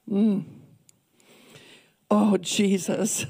[0.08, 0.61] Mm.
[2.14, 3.24] Oh, Jesus.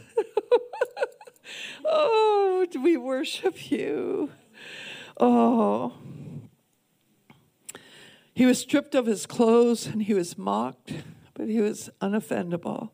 [1.85, 4.33] oh, we worship you.
[5.21, 5.93] Oh.
[8.35, 10.95] He was stripped of his clothes and he was mocked,
[11.35, 12.91] but he was unoffendable.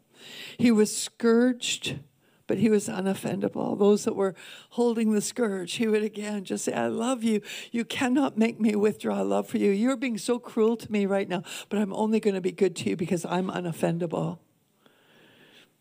[0.59, 2.01] He was scourged,
[2.46, 3.79] but he was unoffendable.
[3.79, 4.35] Those that were
[4.72, 7.40] holding the scourge, he would again just say, I love you.
[7.72, 9.70] You cannot make me withdraw love for you.
[9.70, 12.77] You're being so cruel to me right now, but I'm only going to be good
[12.77, 14.40] to you because I'm unoffendable.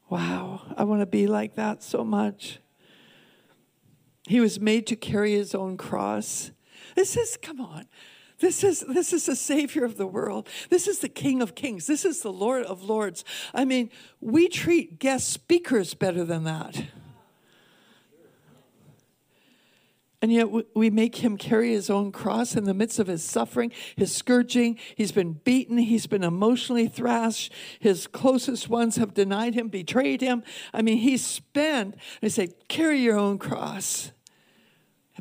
[0.09, 2.59] Wow, I want to be like that so much.
[4.27, 6.51] He was made to carry his own cross.
[6.95, 7.87] This is, come on.
[8.39, 10.47] This is this is the savior of the world.
[10.69, 11.87] This is the king of kings.
[11.87, 13.25] This is the lord of lords.
[13.53, 13.89] I mean,
[14.21, 16.83] we treat guest speakers better than that.
[20.19, 23.71] And yet we make him carry his own cross in the midst of his suffering,
[23.95, 24.79] his scourging.
[24.95, 25.77] He's been beaten.
[25.77, 27.53] He's been emotionally thrashed.
[27.79, 30.43] His closest ones have denied him, betrayed him.
[30.73, 31.95] I mean, he's spent.
[32.21, 34.11] They say, carry your own cross.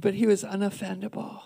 [0.00, 1.42] But he was unoffendable.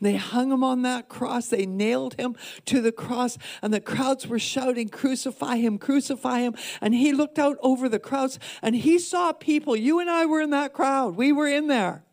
[0.00, 1.48] They hung him on that cross.
[1.48, 2.34] They nailed him
[2.66, 6.54] to the cross, and the crowds were shouting, Crucify him, crucify him.
[6.80, 9.76] And he looked out over the crowds and he saw people.
[9.76, 12.04] You and I were in that crowd, we were in there.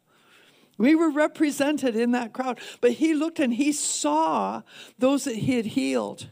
[0.81, 2.59] We were represented in that crowd.
[2.81, 4.63] But he looked and he saw
[4.97, 6.29] those that he had healed.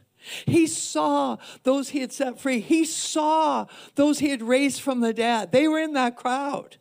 [0.48, 2.60] He saw those he had set free.
[2.60, 5.52] He saw those he had raised from the dead.
[5.52, 6.78] They were in that crowd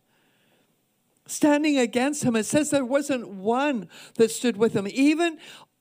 [1.26, 2.36] standing against him.
[2.36, 4.88] It says there wasn't one that stood with him.
[4.88, 5.36] Even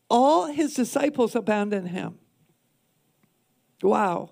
[0.09, 2.19] all his disciples abandoned him.
[3.81, 4.31] Wow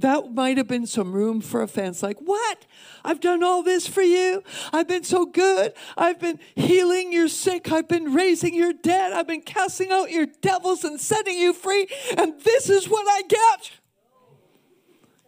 [0.00, 2.02] that might have been some room for offense.
[2.02, 2.66] Like, what?
[3.04, 4.42] I've done all this for you.
[4.72, 5.72] I've been so good.
[5.96, 7.70] I've been healing your sick.
[7.70, 9.12] I've been raising your dead.
[9.12, 11.86] I've been casting out your devils and setting you free.
[12.16, 13.70] And this is what I get.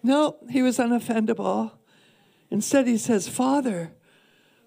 [0.02, 1.72] No, he was unoffendable.
[2.50, 3.92] Instead, he says, Father,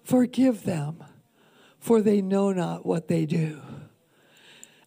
[0.02, 1.04] forgive them,
[1.78, 3.60] for they know not what they do.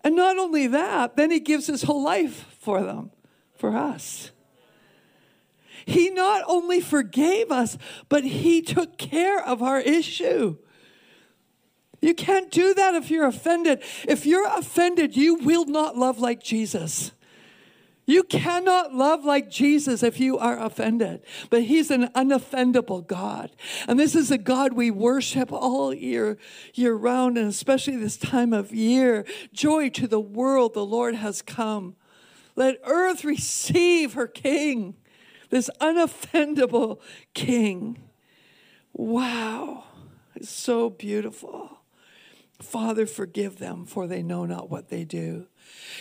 [0.04, 3.12] And not only that, then he gives his whole life for them,
[3.54, 4.32] for us.
[5.90, 7.78] He not only forgave us,
[8.10, 10.58] but He took care of our issue.
[12.00, 13.82] You can't do that if you're offended.
[14.08, 17.12] If you're offended, you will not love like Jesus.
[18.06, 21.22] You cannot love like Jesus if you are offended.
[21.50, 23.52] But He's an unoffendable God.
[23.88, 26.38] And this is a God we worship all year,
[26.76, 29.26] year round, and especially this time of year.
[29.54, 31.96] Joy to the world, the Lord has come.
[32.56, 34.96] Let earth receive her King
[35.50, 37.00] this unoffendable
[37.34, 37.98] king.
[38.94, 39.86] Wow,
[40.36, 41.80] it's so beautiful.
[42.62, 45.48] Father, forgive them, for they know not what they do.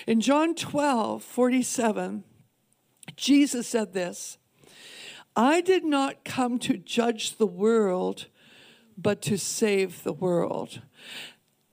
[0.06, 2.24] In John 12, 47,
[3.16, 4.38] Jesus said this
[5.36, 8.26] I did not come to judge the world,
[8.96, 10.82] but to save the world.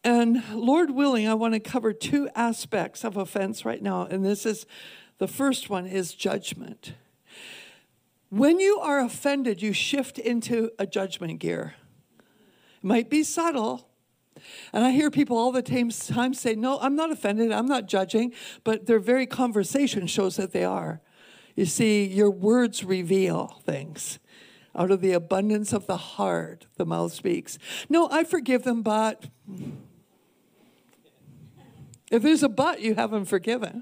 [0.04, 4.06] And Lord willing, I want to cover two aspects of offense right now.
[4.06, 4.68] And this is
[5.18, 6.94] the first one is judgment.
[8.36, 11.76] When you are offended, you shift into a judgment gear.
[12.20, 13.88] It might be subtle.
[14.74, 18.34] And I hear people all the time say, No, I'm not offended, I'm not judging,
[18.66, 21.00] but their very conversation shows that they are.
[21.56, 24.20] You see, your words reveal things.
[24.76, 27.58] Out of the abundance of the heart, the mouth speaks.
[27.88, 29.30] No, I forgive them, but
[32.12, 33.82] if there's a but, you haven't forgiven.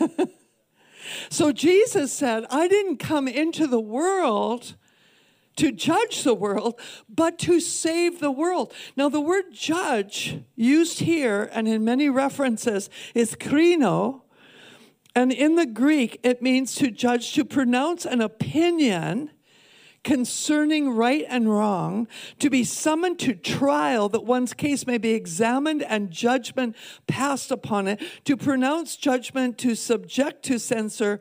[1.30, 4.74] so Jesus said, I didn't come into the world
[5.56, 8.72] to judge the world, but to save the world.
[8.96, 14.22] Now, the word judge used here and in many references is krino.
[15.14, 19.30] And in the Greek, it means to judge, to pronounce an opinion
[20.04, 25.82] concerning right and wrong, to be summoned to trial that one's case may be examined
[25.82, 31.20] and judgment passed upon it, to pronounce judgment, to subject to censor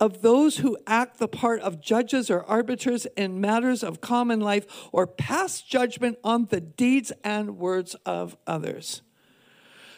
[0.00, 4.88] of those who act the part of judges or arbiters in matters of common life
[4.92, 9.02] or pass judgment on the deeds and words of others.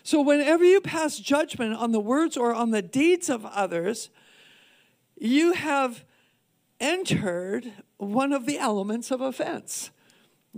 [0.02, 4.11] So, whenever you pass judgment on the words or on the deeds of others,
[5.16, 6.05] you have
[6.79, 9.91] entered one of the elements of offense.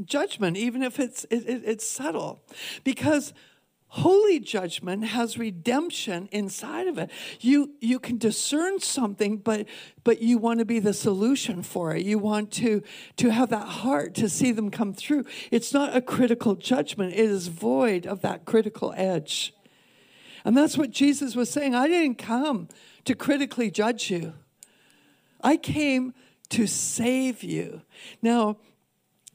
[0.04, 2.42] Judgment, even if it's, it, it, it's subtle.
[2.84, 3.32] Because
[3.88, 7.10] holy judgment has redemption inside of it.
[7.40, 9.66] You you can discern something but
[10.04, 12.04] but you want to be the solution for it.
[12.04, 12.82] You want to
[13.16, 15.24] to have that heart to see them come through.
[15.50, 17.14] It's not a critical judgment.
[17.14, 19.54] It is void of that critical edge.
[20.44, 21.74] And that's what jesus was saying.
[21.74, 22.68] I didn't come
[23.04, 24.34] to critically judge you.
[25.40, 26.14] I came
[26.50, 27.82] to save you.
[28.22, 28.56] Now,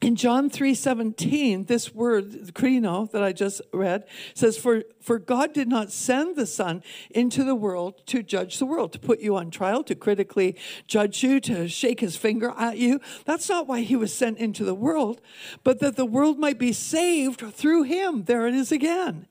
[0.04, 5.66] in John 3:17, this word, krino, that I just read, says, for, for God did
[5.66, 9.50] not send the Son into the world to judge the world, to put you on
[9.50, 13.00] trial, to critically judge you, to shake his finger at you.
[13.24, 15.22] That's not why he was sent into the world,
[15.62, 18.24] but that the world might be saved through him.
[18.24, 19.26] There it is again.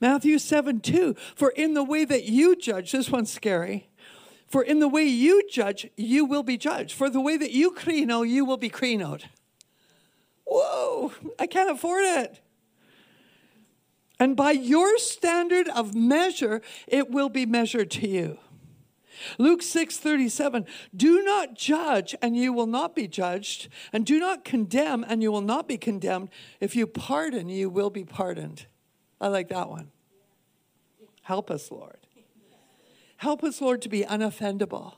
[0.00, 1.14] Matthew 7 2.
[1.34, 3.88] For in the way that you judge, this one's scary.
[4.52, 6.92] For in the way you judge, you will be judged.
[6.92, 9.22] For the way that you krino, you will be krinoed.
[10.44, 12.38] Whoa, I can't afford it.
[14.20, 18.38] And by your standard of measure, it will be measured to you.
[19.38, 24.44] Luke 6 37, do not judge and you will not be judged, and do not
[24.44, 26.28] condemn and you will not be condemned.
[26.60, 28.66] If you pardon, you will be pardoned.
[29.18, 29.92] I like that one.
[31.22, 32.01] Help us, Lord.
[33.22, 34.94] Help us, Lord, to be unoffendable.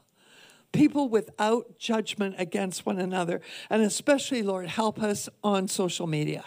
[0.73, 3.43] People without judgment against one another.
[3.69, 6.47] And especially, Lord, help us on social media.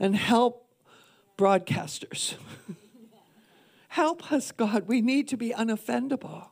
[0.00, 0.66] And help
[1.36, 2.36] broadcasters.
[3.88, 4.88] help us, God.
[4.88, 6.46] We need to be unoffendable.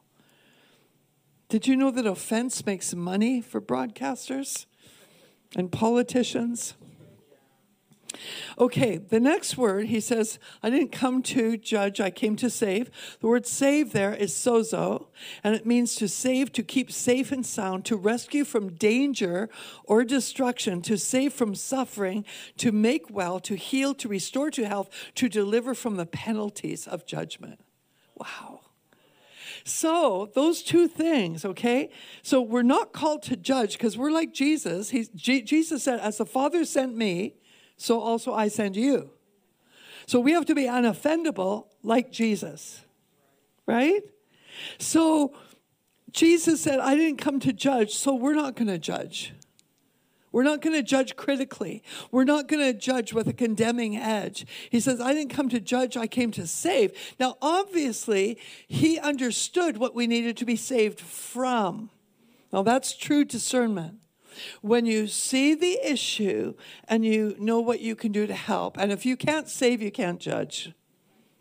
[1.49, 4.67] Did you know that offense makes money for broadcasters
[5.57, 6.75] and politicians?
[8.59, 12.90] Okay, the next word, he says, I didn't come to judge, I came to save.
[13.20, 15.07] The word save there is sozo,
[15.42, 19.48] and it means to save, to keep safe and sound, to rescue from danger
[19.85, 22.25] or destruction, to save from suffering,
[22.59, 27.07] to make well, to heal, to restore to health, to deliver from the penalties of
[27.07, 27.61] judgment.
[28.16, 28.61] Wow.
[29.64, 31.90] So, those two things, okay?
[32.22, 34.90] So, we're not called to judge because we're like Jesus.
[34.90, 37.37] He's, G- Jesus said, As the Father sent me,
[37.83, 39.11] so also I send you.
[40.07, 42.81] So we have to be unoffendable like Jesus,
[43.66, 44.03] right?
[44.79, 45.35] So
[46.12, 49.33] Jesus said, I didn't come to judge, so we're not going to judge.
[50.31, 51.83] We're not going to judge critically.
[52.11, 54.47] We're not going to judge with a condemning edge.
[54.71, 56.92] He says, I didn't come to judge, I came to save.
[57.18, 61.90] Now, obviously, he understood what we needed to be saved from.
[62.53, 64.02] Now, that's true discernment
[64.61, 66.55] when you see the issue
[66.88, 68.77] and you know what you can do to help.
[68.79, 70.73] And if you can't save, you can't judge.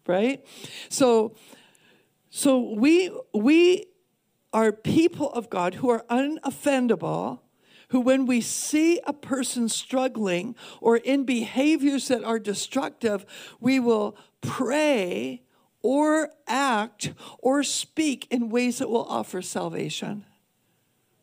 [0.08, 0.45] Right?
[0.89, 1.36] So
[2.30, 3.86] so we we
[4.54, 7.39] are people of God who are unoffendable
[7.91, 13.25] who, when we see a person struggling or in behaviors that are destructive,
[13.60, 15.43] we will pray
[15.82, 20.25] or act or speak in ways that will offer salvation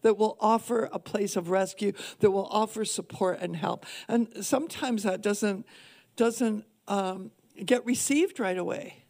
[0.02, 3.86] that will offer a place of rescue, that will offer support and help.
[4.08, 5.66] And sometimes that doesn't,
[6.16, 7.30] doesn't um,
[7.64, 9.04] get received right away.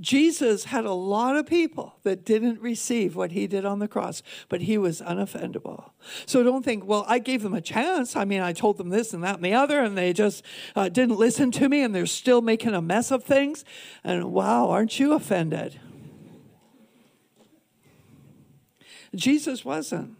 [0.00, 4.22] Jesus had a lot of people that didn't receive what he did on the cross,
[4.48, 5.90] but he was unoffendable.
[6.24, 8.14] So don't think, well, I gave them a chance.
[8.14, 10.44] I mean, I told them this and that and the other, and they just
[10.76, 13.64] uh, didn't listen to me, and they're still making a mess of things.
[14.04, 15.80] And wow, aren't you offended?
[19.14, 20.16] Jesus wasn't.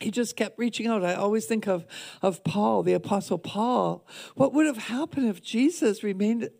[0.00, 1.04] He just kept reaching out.
[1.04, 1.86] I always think of,
[2.20, 4.06] of Paul, the Apostle Paul.
[4.34, 6.50] What would have happened if Jesus remained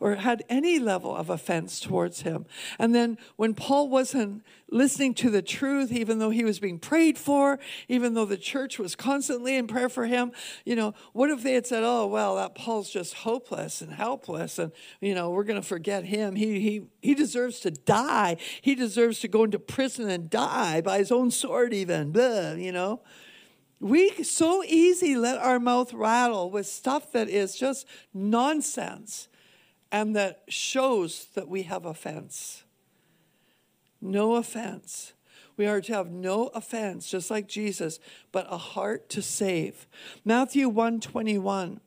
[0.00, 2.46] or had any level of offense towards him.
[2.78, 7.16] And then when Paul wasn't listening to the truth, even though he was being prayed
[7.16, 10.32] for, even though the church was constantly in prayer for him,
[10.64, 14.58] you know, what if they had said, oh, well, that Paul's just hopeless and helpless
[14.58, 16.34] and, you know, we're going to forget him.
[16.34, 18.36] He, he, he deserves to die.
[18.60, 22.72] He deserves to go into prison and die by his own sword even, Blah, you
[22.72, 23.00] know.
[23.80, 29.28] We so easy let our mouth rattle with stuff that is just nonsense
[29.94, 32.64] and that shows that we have offense.
[34.00, 35.12] No offense.
[35.56, 38.00] We are to have no offense, just like Jesus,
[38.32, 39.86] but a heart to save.
[40.24, 41.78] Matthew 121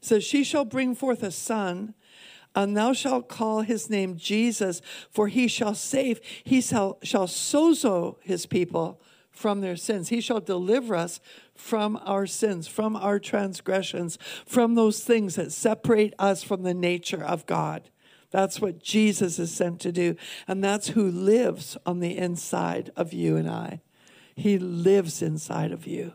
[0.00, 1.92] says, She shall bring forth a son,
[2.54, 4.80] and thou shalt call his name Jesus,
[5.10, 9.02] for he shall save, he shall, shall sozo his people
[9.34, 10.08] from their sins.
[10.08, 11.20] He shall deliver us
[11.54, 17.22] from our sins, from our transgressions, from those things that separate us from the nature
[17.22, 17.90] of God.
[18.30, 20.16] That's what Jesus is sent to do.
[20.48, 23.80] And that's who lives on the inside of you and I.
[24.34, 26.14] He lives inside of you.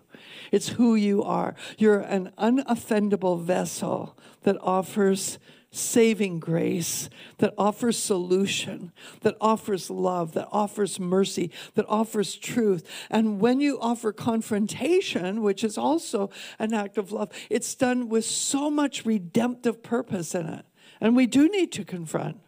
[0.51, 1.55] It's who you are.
[1.77, 5.39] You're an unoffendable vessel that offers
[5.71, 8.91] saving grace, that offers solution,
[9.21, 12.87] that offers love, that offers mercy, that offers truth.
[13.09, 18.25] And when you offer confrontation, which is also an act of love, it's done with
[18.25, 20.65] so much redemptive purpose in it.
[20.99, 22.39] And we do need to confront.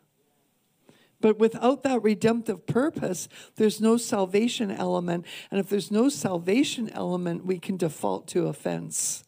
[1.21, 5.25] But without that redemptive purpose, there's no salvation element.
[5.51, 9.23] And if there's no salvation element, we can default to offense.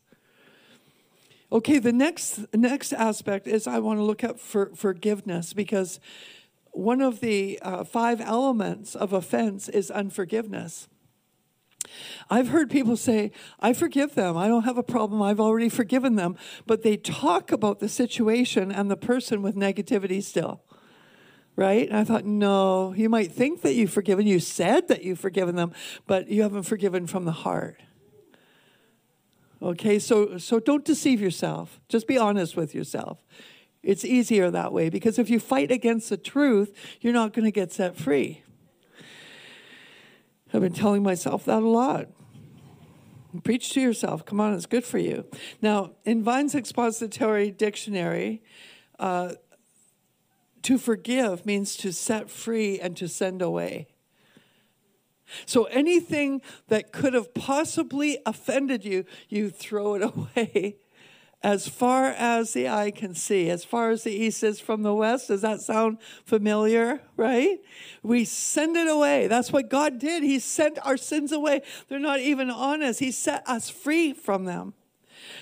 [1.54, 6.00] Okay, the next next aspect is I want to look at for, forgiveness because
[6.72, 10.88] one of the uh, five elements of offense is unforgiveness.
[12.28, 14.36] I've heard people say, I forgive them.
[14.36, 15.22] I don't have a problem.
[15.22, 16.38] I've already forgiven them.
[16.66, 20.64] But they talk about the situation and the person with negativity still.
[21.56, 21.88] Right?
[21.88, 24.26] And I thought, no, you might think that you've forgiven.
[24.26, 25.72] You said that you've forgiven them,
[26.08, 27.80] but you haven't forgiven from the heart.
[29.64, 31.80] Okay, so so don't deceive yourself.
[31.88, 33.24] Just be honest with yourself.
[33.82, 37.52] It's easier that way because if you fight against the truth, you're not going to
[37.52, 38.44] get set free.
[40.54, 42.10] I've been telling myself that a lot.
[43.44, 44.26] Preach to yourself.
[44.26, 45.26] Come on, it's good for you.
[45.62, 48.44] Now, in Vine's expository dictionary,
[49.00, 49.34] uh,
[50.62, 53.88] to forgive means to set free and to send away.
[55.46, 60.04] So anything that could have possibly offended you, you throw it
[60.36, 60.78] away
[61.44, 64.94] as far as the eye can see, as far as the east is from the
[64.94, 65.28] west.
[65.28, 67.02] Does that sound familiar?
[67.18, 67.60] Right?
[68.02, 69.28] We send it away.
[69.28, 70.24] That's what God did.
[70.24, 71.62] He sent our sins away.
[71.90, 74.74] They're not even on us, He set us free from them.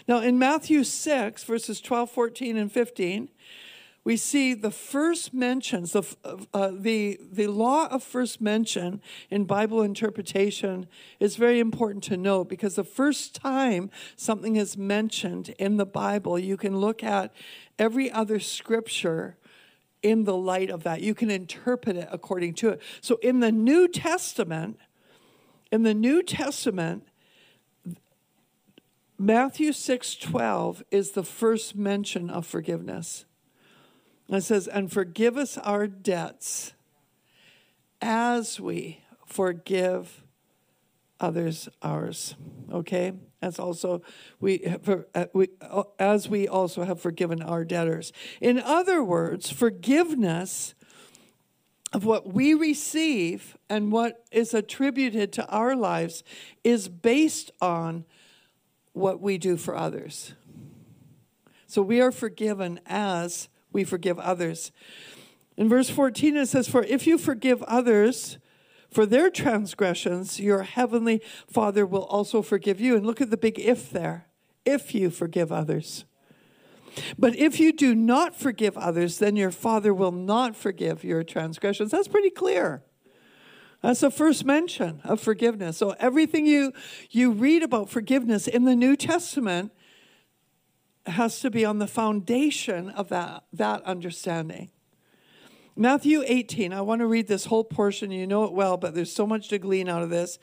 [0.07, 3.29] Now, in Matthew 6, verses 12, 14, and 15,
[4.03, 6.17] we see the first mentions, of,
[6.53, 8.99] uh, the, the law of first mention
[9.29, 10.87] in Bible interpretation
[11.19, 16.39] is very important to note because the first time something is mentioned in the Bible,
[16.39, 17.31] you can look at
[17.77, 19.37] every other scripture
[20.01, 21.01] in the light of that.
[21.01, 22.81] You can interpret it according to it.
[23.01, 24.79] So in the New Testament,
[25.71, 27.03] in the New Testament,
[29.19, 33.25] Matthew 6:12 is the first mention of forgiveness.
[34.31, 36.73] It says, and forgive us our debts
[38.01, 40.23] as we forgive
[41.19, 42.35] others ours.
[42.71, 43.13] Okay?
[43.41, 44.01] As also
[44.39, 44.65] we,
[45.13, 48.13] uh, we uh, as we also have forgiven our debtors.
[48.39, 50.75] In other words, forgiveness
[51.93, 56.23] of what we receive and what is attributed to our lives
[56.63, 58.05] is based on
[58.93, 60.33] what we do for others.
[61.67, 64.71] So we are forgiven as we forgive others.
[65.57, 68.37] In verse 14, it says, For if you forgive others
[68.89, 72.95] for their transgressions, your heavenly Father will also forgive you.
[72.95, 74.27] And look at the big if there
[74.65, 76.05] if you forgive others.
[77.17, 81.91] But if you do not forgive others, then your Father will not forgive your transgressions.
[81.91, 82.83] That's pretty clear.
[83.81, 85.77] That's the first mention of forgiveness.
[85.77, 86.73] So everything you
[87.09, 89.71] you read about forgiveness in the New Testament
[91.05, 94.69] has to be on the foundation of that, that understanding.
[95.75, 98.11] Matthew 18, I want to read this whole portion.
[98.11, 100.37] You know it well, but there's so much to glean out of this.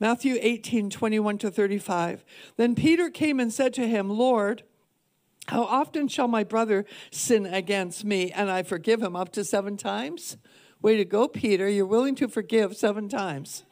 [0.00, 2.24] Matthew 18, 21 to 35.
[2.56, 4.64] Then Peter came and said to him, Lord,
[5.48, 9.16] how often shall my brother sin against me and I forgive him?
[9.16, 10.38] Up to seven times?
[10.80, 11.68] Way to go, Peter.
[11.68, 13.64] You're willing to forgive seven times.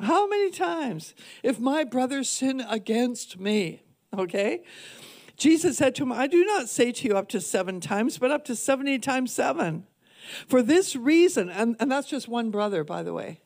[0.00, 1.14] How many times?
[1.42, 3.82] If my brother sin against me,
[4.18, 4.62] okay?
[5.36, 8.30] Jesus said to him, I do not say to you up to seven times, but
[8.30, 9.86] up to 70 times seven.
[10.46, 13.40] For this reason, and, and that's just one brother, by the way.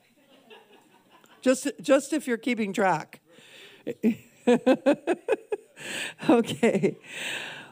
[1.41, 3.21] just, just if you're keeping track.
[6.29, 6.97] okay.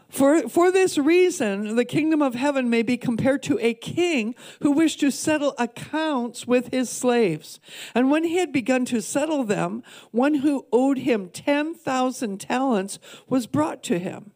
[0.09, 4.71] For, for this reason, the kingdom of heaven may be compared to a king who
[4.71, 7.59] wished to settle accounts with his slaves.
[7.95, 9.83] And when he had begun to settle them,
[10.13, 12.99] one who owed him 10,000 talents
[13.29, 14.33] was brought to him.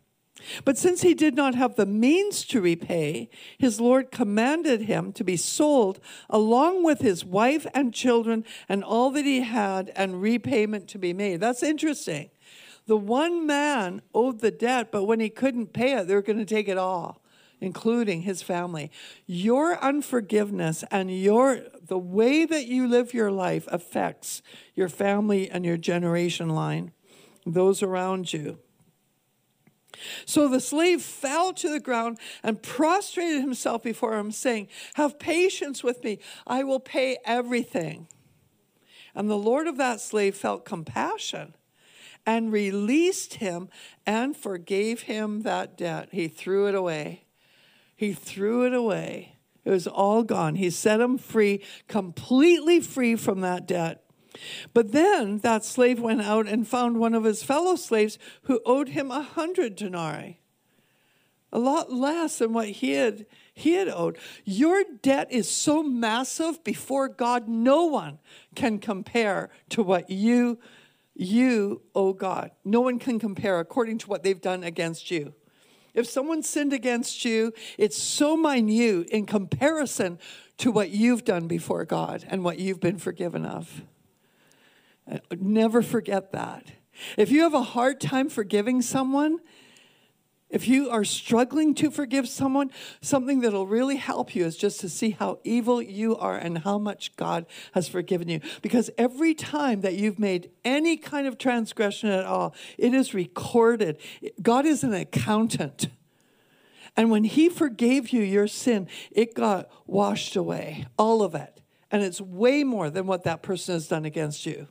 [0.65, 5.25] But since he did not have the means to repay, his Lord commanded him to
[5.25, 6.01] be sold
[6.31, 11.13] along with his wife and children and all that he had, and repayment to be
[11.13, 11.41] made.
[11.41, 12.31] That's interesting.
[12.89, 16.39] The one man owed the debt, but when he couldn't pay it, they were going
[16.39, 17.23] to take it all,
[17.61, 18.91] including his family.
[19.27, 24.41] Your unforgiveness and your the way that you live your life affects
[24.75, 26.93] your family and your generation line,
[27.45, 28.59] those around you.
[30.25, 35.85] So the slave fell to the ground and prostrated himself before him, saying, Have patience
[35.85, 38.09] with me, I will pay everything.
[39.15, 41.55] And the Lord of that slave felt compassion
[42.29, 43.71] and released him
[44.05, 46.11] and forgave him that debt.
[46.13, 47.25] He threw it away.
[47.97, 49.39] He threw it away.
[49.65, 50.57] It was all gone.
[50.57, 54.05] He set him free, completely free from that debt.
[54.75, 58.91] But then that slave went out and found one of his fellow slaves who owed
[58.91, 60.43] him a hundred denarii,
[61.51, 63.25] a lot less than what he had,
[63.55, 64.19] he had owed.
[64.45, 68.19] Your debt is so massive before God, no one
[68.55, 70.59] can compare to what you
[71.19, 72.53] you, O oh God.
[72.65, 75.35] No one can compare according to what they've done against you.
[75.95, 80.19] If someone sinned against you, it's so minute in comparison
[80.59, 83.83] to what you've done before God and what you've been forgiven of.
[85.11, 86.67] Uh, never forget that.
[87.17, 89.39] If you have a hard time forgiving someone,
[90.51, 92.71] if you are struggling to forgive someone,
[93.03, 96.79] something that'll really help you is just to see how evil you are and how
[96.79, 98.41] much God has forgiven you.
[98.63, 103.99] Because every time that you've made any kind of transgression at all, it is recorded.
[104.41, 105.89] God is an accountant.
[106.97, 111.61] And when He forgave you your sin, it got washed away, all of it.
[111.91, 114.69] And it's way more than what that person has done against you.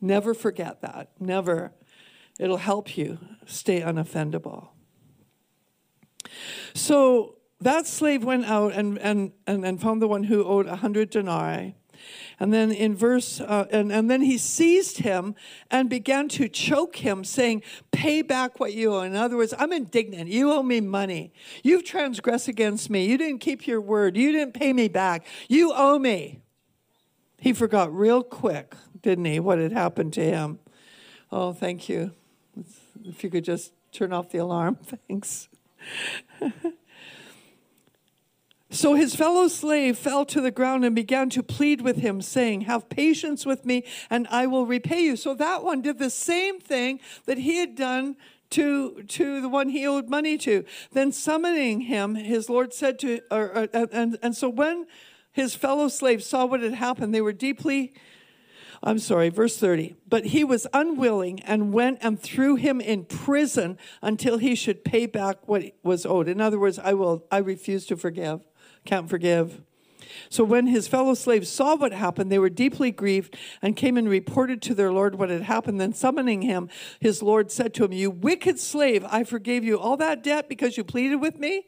[0.00, 1.08] Never forget that.
[1.18, 1.72] Never.
[2.38, 4.68] It'll help you stay unoffendable.
[6.74, 10.76] So that slave went out and, and, and, and found the one who owed a
[10.76, 11.74] hundred denarii.
[12.40, 15.34] And then in verse, uh, and, and then he seized him
[15.70, 17.62] and began to choke him, saying,
[17.92, 19.00] Pay back what you owe.
[19.00, 20.28] In other words, I'm indignant.
[20.28, 21.32] You owe me money.
[21.62, 23.06] You've transgressed against me.
[23.06, 24.16] You didn't keep your word.
[24.16, 25.24] You didn't pay me back.
[25.48, 26.40] You owe me.
[27.38, 30.58] He forgot real quick, didn't he, what had happened to him.
[31.30, 32.12] Oh, thank you.
[33.04, 34.76] If you could just turn off the alarm,
[35.08, 35.48] thanks.
[38.74, 42.62] So his fellow slave fell to the ground and began to plead with him, saying,
[42.62, 45.14] Have patience with me, and I will repay you.
[45.14, 48.16] So that one did the same thing that he had done
[48.50, 50.64] to, to the one he owed money to.
[50.92, 54.86] Then summoning him, his Lord said to, or, or, and, and so when
[55.30, 57.94] his fellow slaves saw what had happened, they were deeply
[58.86, 59.96] I'm sorry, verse 30.
[60.06, 65.06] But he was unwilling and went and threw him in prison until he should pay
[65.06, 66.28] back what was owed.
[66.28, 68.46] In other words, I will I refuse to forgive.
[68.84, 69.62] Can't forgive.
[70.28, 74.06] So when his fellow slaves saw what happened, they were deeply grieved and came and
[74.06, 75.80] reported to their Lord what had happened.
[75.80, 76.68] Then summoning him,
[77.00, 80.76] his Lord said to him, You wicked slave, I forgave you all that debt because
[80.76, 81.66] you pleaded with me.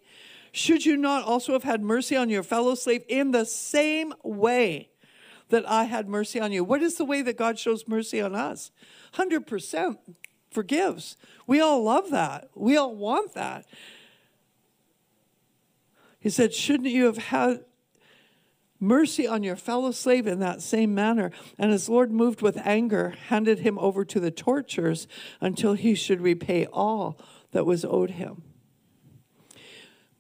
[0.53, 4.91] Should you not also have had mercy on your fellow slave in the same way?
[5.49, 6.65] That I had mercy on you.
[6.65, 8.71] What is the way that God shows mercy on us?
[9.15, 9.97] 100%
[10.51, 11.17] forgives.
[11.47, 12.51] We all love that.
[12.55, 13.67] We all want that.
[16.19, 17.65] He said, Shouldn't you have had
[18.81, 21.31] mercy on your fellow slave in that same manner?
[21.59, 25.07] And his Lord, moved with anger, handed him over to the torturers
[25.41, 27.19] until he should repay all
[27.53, 28.43] that was owed him.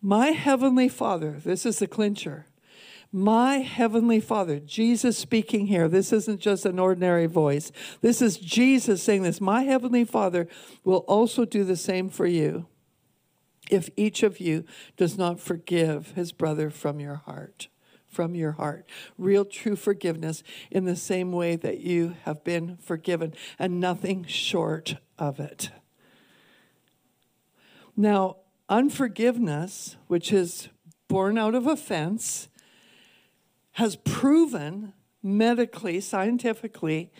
[0.00, 2.46] My heavenly Father, this is the clincher
[3.12, 7.72] my heavenly Father, Jesus speaking here, this isn't just an ordinary voice.
[8.00, 9.40] This is Jesus saying this.
[9.40, 10.48] My heavenly Father
[10.84, 12.66] will also do the same for you
[13.70, 14.64] if each of you
[14.96, 17.68] does not forgive his brother from your heart.
[18.08, 18.86] From your heart.
[19.18, 24.96] Real, true forgiveness in the same way that you have been forgiven, and nothing short
[25.18, 25.70] of it.
[27.96, 28.36] Now,
[28.68, 30.68] unforgiveness, which is
[31.08, 32.48] born out of offense,
[33.76, 37.12] has proven medically, scientifically,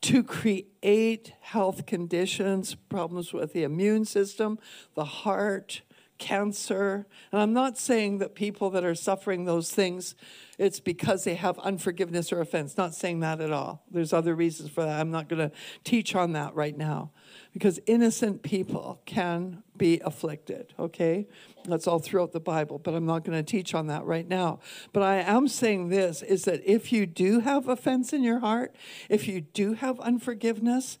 [0.00, 4.58] to create health conditions, problems with the immune system,
[4.94, 5.82] the heart,
[6.18, 7.06] cancer.
[7.32, 10.14] And I'm not saying that people that are suffering those things,
[10.58, 12.76] it's because they have unforgiveness or offense.
[12.76, 13.84] Not saying that at all.
[13.90, 15.00] There's other reasons for that.
[15.00, 17.12] I'm not going to teach on that right now
[17.52, 21.26] because innocent people can be afflicted, okay?
[21.64, 24.60] That's all throughout the Bible, but I'm not going to teach on that right now.
[24.92, 28.74] But I am saying this is that if you do have offense in your heart,
[29.08, 30.98] if you do have unforgiveness,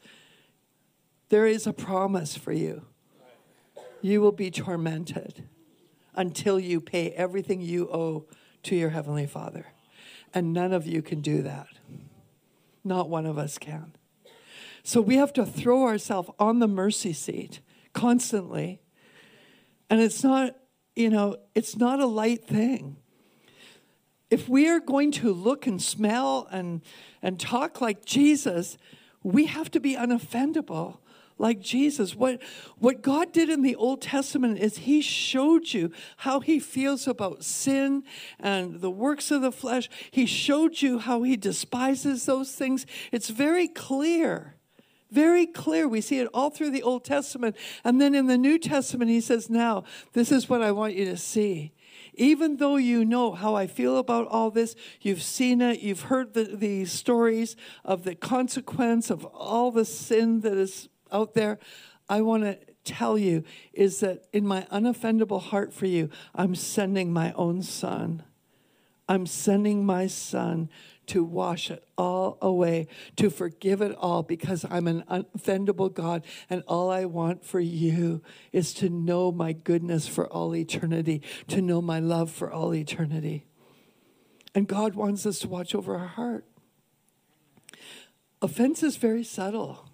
[1.28, 2.86] there is a promise for you
[4.02, 5.48] you will be tormented
[6.14, 8.26] until you pay everything you owe
[8.62, 9.66] to your Heavenly Father.
[10.34, 11.68] And none of you can do that.
[12.84, 13.92] Not one of us can.
[14.82, 17.60] So we have to throw ourselves on the mercy seat
[17.92, 18.80] constantly.
[19.90, 20.56] And it's not,
[20.94, 22.96] you know, it's not a light thing.
[24.30, 26.82] If we are going to look and smell and,
[27.22, 28.76] and talk like Jesus,
[29.22, 30.98] we have to be unoffendable
[31.38, 32.14] like Jesus.
[32.14, 32.40] What,
[32.78, 37.44] what God did in the Old Testament is He showed you how He feels about
[37.44, 38.04] sin
[38.38, 39.88] and the works of the flesh.
[40.10, 42.86] He showed you how He despises those things.
[43.12, 44.54] It's very clear.
[45.10, 45.86] Very clear.
[45.86, 47.56] We see it all through the Old Testament.
[47.84, 49.84] And then in the New Testament, he says, Now,
[50.14, 51.72] this is what I want you to see.
[52.14, 56.34] Even though you know how I feel about all this, you've seen it, you've heard
[56.34, 61.58] the, the stories of the consequence of all the sin that is out there,
[62.08, 63.42] I want to tell you
[63.72, 68.22] is that in my unoffendable heart for you, I'm sending my own son.
[69.08, 70.68] I'm sending my son
[71.06, 76.24] to wash it all away, to forgive it all, because I'm an unoffendable God.
[76.50, 81.62] And all I want for you is to know my goodness for all eternity, to
[81.62, 83.46] know my love for all eternity.
[84.54, 86.44] And God wants us to watch over our heart.
[88.42, 89.85] Offense is very subtle.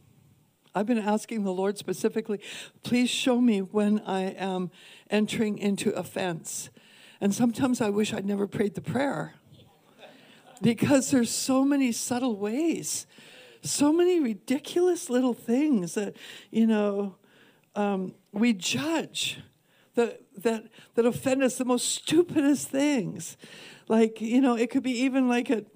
[0.75, 2.41] I've been asking the Lord specifically,
[2.83, 4.71] please show me when I am
[5.11, 6.71] entering into offense.
[7.21, 9.35] And sometimes I wish I'd never prayed the prayer
[10.63, 13.07] because there's so many subtle ways,
[13.63, 16.17] so many ridiculous little things that,
[16.51, 17.17] you know,
[17.75, 19.41] um, we judge
[19.95, 20.65] that, that,
[20.95, 23.37] that offend us, the most stupidest things.
[23.89, 25.67] Like, you know, it could be even like at,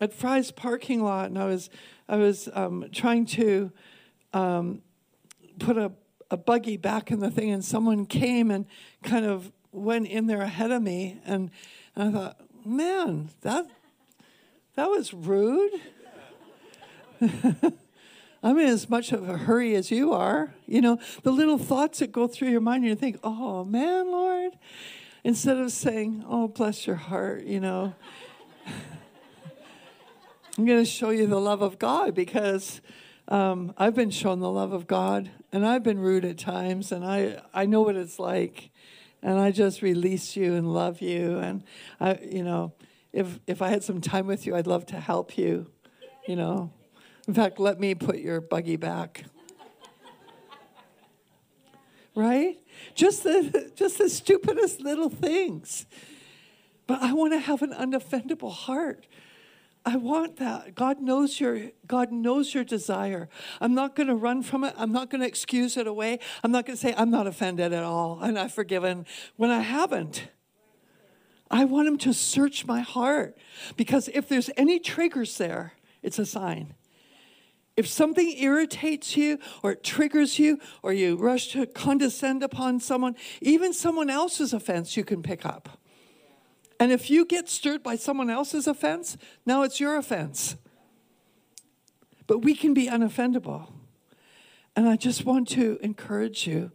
[0.00, 1.70] at Fry's parking lot, and I was,
[2.08, 3.72] I was um, trying to
[4.32, 4.82] um,
[5.58, 5.92] put a,
[6.30, 8.66] a buggy back in the thing, and someone came and
[9.02, 11.50] kind of went in there ahead of me, and,
[11.94, 13.66] and I thought, man, that
[14.78, 15.72] that was rude.
[17.20, 20.54] I'm in as much of a hurry as you are.
[20.66, 24.52] You know, the little thoughts that go through your mind, you think, oh man, Lord.
[25.24, 27.92] Instead of saying, oh, bless your heart, you know.
[30.56, 32.80] I'm going to show you the love of God because
[33.28, 37.04] um, I've been shown the love of God, and I've been rude at times, and
[37.04, 38.70] I, I know what it's like.
[39.22, 41.38] And I just release you and love you.
[41.38, 41.64] And,
[42.00, 42.72] I, you know,
[43.12, 45.66] if, if I had some time with you, I'd love to help you,
[46.26, 46.70] you know.
[47.26, 49.24] In fact, let me put your buggy back.
[52.14, 52.58] right?
[52.94, 55.86] Just the, just the stupidest little things.
[56.86, 59.06] But I want to have an unoffendable heart.
[59.88, 60.74] I want that.
[60.74, 63.30] God knows your God knows your desire.
[63.58, 64.74] I'm not going to run from it.
[64.76, 66.18] I'm not going to excuse it away.
[66.44, 69.60] I'm not going to say I'm not offended at all and I've forgiven when I
[69.60, 70.28] haven't.
[71.50, 73.38] I want him to search my heart
[73.78, 75.72] because if there's any triggers there,
[76.02, 76.74] it's a sign.
[77.74, 83.16] If something irritates you or it triggers you or you rush to condescend upon someone,
[83.40, 85.77] even someone else's offense you can pick up.
[86.80, 90.56] And if you get stirred by someone else's offense, now it's your offense.
[92.26, 93.72] But we can be unoffendable.
[94.76, 96.70] And I just want to encourage you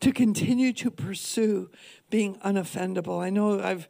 [0.00, 1.70] to continue to pursue
[2.08, 3.22] being unoffendable.
[3.22, 3.88] I know I've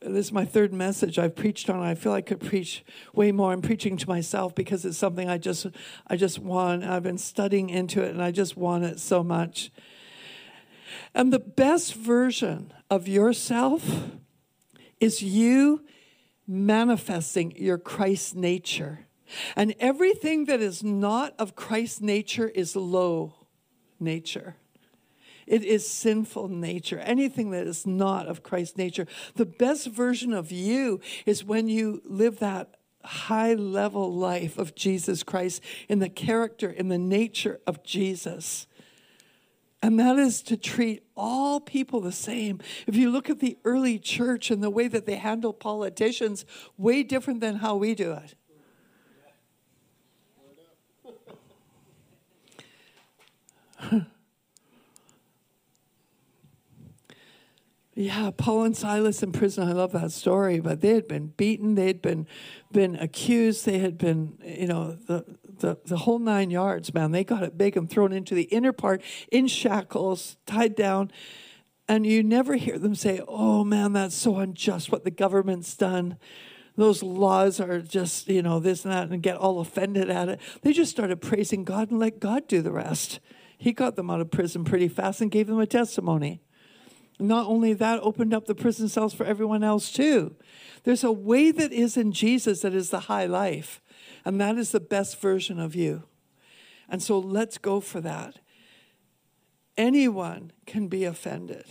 [0.00, 1.80] this is my third message I've preached on.
[1.80, 2.84] I feel I could preach
[3.14, 3.52] way more.
[3.52, 5.66] I'm preaching to myself because it's something I just
[6.06, 6.84] I just want.
[6.84, 9.70] I've been studying into it and I just want it so much.
[11.14, 14.10] And the best version of yourself
[15.00, 15.84] is you
[16.46, 19.06] manifesting your Christ nature.
[19.56, 23.34] And everything that is not of Christ's nature is low
[23.98, 24.56] nature.
[25.46, 26.98] It is sinful nature.
[26.98, 29.06] Anything that is not of Christ's nature.
[29.34, 35.22] The best version of you is when you live that high level life of Jesus
[35.22, 38.66] Christ in the character, in the nature of Jesus
[39.84, 42.58] and that is to treat all people the same.
[42.86, 46.46] If you look at the early church and the way that they handle politicians,
[46.78, 48.34] way different than how we do it.
[57.94, 59.68] yeah, Paul and Silas in prison.
[59.68, 60.60] I love that story.
[60.60, 61.74] But they had been beaten.
[61.74, 62.26] They had been
[62.72, 63.66] been accused.
[63.66, 65.26] They had been, you know, the,
[65.60, 67.10] the, the whole nine yards, man.
[67.10, 71.10] They got it big and thrown into the inner part in shackles, tied down.
[71.88, 76.16] And you never hear them say, Oh man, that's so unjust what the government's done.
[76.76, 80.40] Those laws are just, you know, this and that, and get all offended at it.
[80.62, 83.20] They just started praising God and let God do the rest.
[83.56, 86.40] He got them out of prison pretty fast and gave them a testimony.
[87.20, 90.34] Not only that, opened up the prison cells for everyone else too.
[90.82, 93.80] There's a way that is in Jesus that is the high life,
[94.24, 96.04] and that is the best version of you.
[96.88, 98.38] And so let's go for that.
[99.76, 101.64] Anyone can be offended,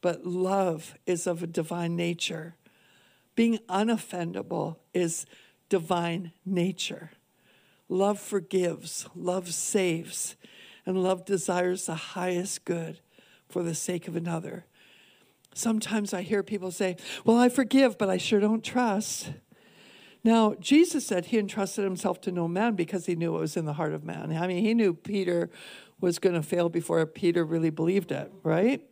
[0.00, 2.56] but love is of a divine nature.
[3.34, 5.26] Being unoffendable is
[5.68, 7.10] divine nature.
[7.88, 10.36] Love forgives, love saves,
[10.86, 13.00] and love desires the highest good
[13.48, 14.64] for the sake of another.
[15.54, 19.30] Sometimes I hear people say, Well, I forgive, but I sure don't trust.
[20.22, 23.64] Now, Jesus said he entrusted himself to no man because he knew what was in
[23.64, 24.36] the heart of man.
[24.36, 25.50] I mean, he knew Peter
[26.00, 28.82] was going to fail before Peter really believed it, right?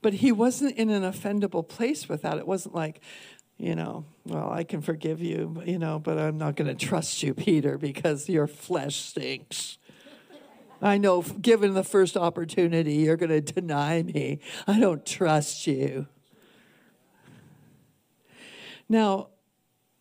[0.00, 2.38] But he wasn't in an offendable place with that.
[2.38, 3.00] It wasn't like,
[3.58, 7.22] you know, well, I can forgive you, you know, but I'm not going to trust
[7.22, 9.78] you, Peter, because your flesh stinks.
[10.82, 14.40] I know, given the first opportunity, you're going to deny me.
[14.66, 16.06] I don't trust you.
[18.88, 19.28] Now,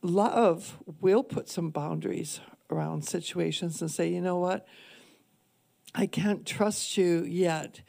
[0.01, 2.39] love will put some boundaries
[2.71, 4.67] around situations and say, you know what?
[5.95, 7.81] I can't trust you yet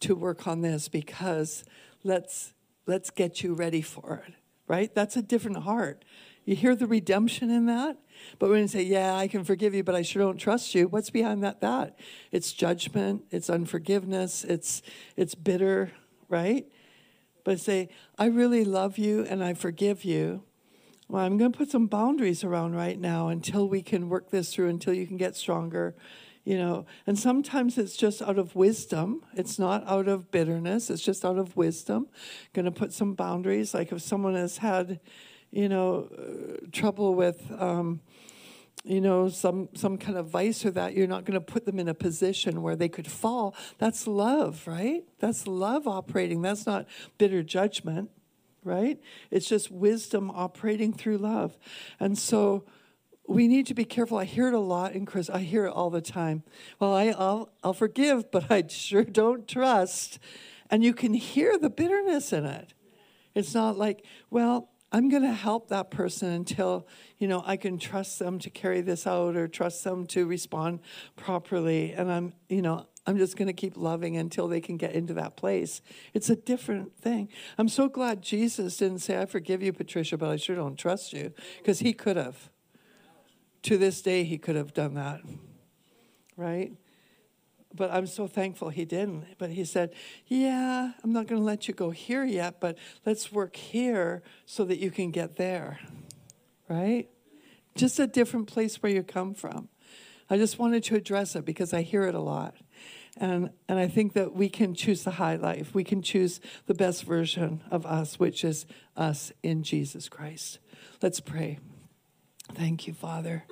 [0.00, 1.64] to work on this because
[2.02, 2.54] let's
[2.86, 4.34] let's get you ready for it.
[4.66, 4.94] Right?
[4.94, 6.04] That's a different heart.
[6.44, 7.98] You hear the redemption in that?
[8.38, 10.88] But when you say, Yeah, I can forgive you, but I sure don't trust you,
[10.88, 11.98] what's behind that that?
[12.30, 14.82] It's judgment, it's unforgiveness, it's
[15.16, 15.92] it's bitter,
[16.28, 16.66] right?
[17.44, 17.88] But say,
[18.18, 20.44] I really love you and I forgive you.
[21.12, 24.54] Well, I'm going to put some boundaries around right now until we can work this
[24.54, 25.94] through, until you can get stronger,
[26.42, 26.86] you know.
[27.06, 29.22] And sometimes it's just out of wisdom.
[29.34, 30.88] It's not out of bitterness.
[30.88, 32.06] It's just out of wisdom.
[32.54, 33.74] Going to put some boundaries.
[33.74, 35.00] Like if someone has had,
[35.50, 38.00] you know, uh, trouble with, um,
[38.82, 41.78] you know, some some kind of vice or that, you're not going to put them
[41.78, 43.54] in a position where they could fall.
[43.76, 45.04] That's love, right?
[45.18, 46.40] That's love operating.
[46.40, 46.86] That's not
[47.18, 48.08] bitter judgment,
[48.64, 49.00] right?
[49.30, 51.58] It's just wisdom operating through love.
[51.98, 52.64] And so
[53.26, 54.18] we need to be careful.
[54.18, 55.30] I hear it a lot in Chris.
[55.30, 56.42] I hear it all the time.
[56.78, 60.18] Well, I, will I'll forgive, but I sure don't trust.
[60.70, 62.74] And you can hear the bitterness in it.
[63.34, 66.86] It's not like, well, I'm going to help that person until,
[67.18, 70.80] you know, I can trust them to carry this out or trust them to respond
[71.16, 71.92] properly.
[71.92, 75.14] And I'm, you know, I'm just going to keep loving until they can get into
[75.14, 75.82] that place.
[76.14, 77.28] It's a different thing.
[77.58, 81.12] I'm so glad Jesus didn't say, I forgive you, Patricia, but I sure don't trust
[81.12, 82.50] you, because he could have.
[83.64, 85.20] To this day, he could have done that,
[86.36, 86.72] right?
[87.74, 89.24] but I'm so thankful he didn't.
[89.38, 89.94] But he said,
[90.26, 94.64] Yeah, I'm not going to let you go here yet, but let's work here so
[94.64, 95.80] that you can get there.
[96.68, 97.08] Right?
[97.74, 99.68] Just a different place where you come from.
[100.28, 102.54] I just wanted to address it because I hear it a lot.
[103.18, 105.74] And, and I think that we can choose the high life.
[105.74, 110.58] We can choose the best version of us, which is us in Jesus Christ.
[111.02, 111.58] Let's pray.
[112.54, 113.44] Thank you, Father.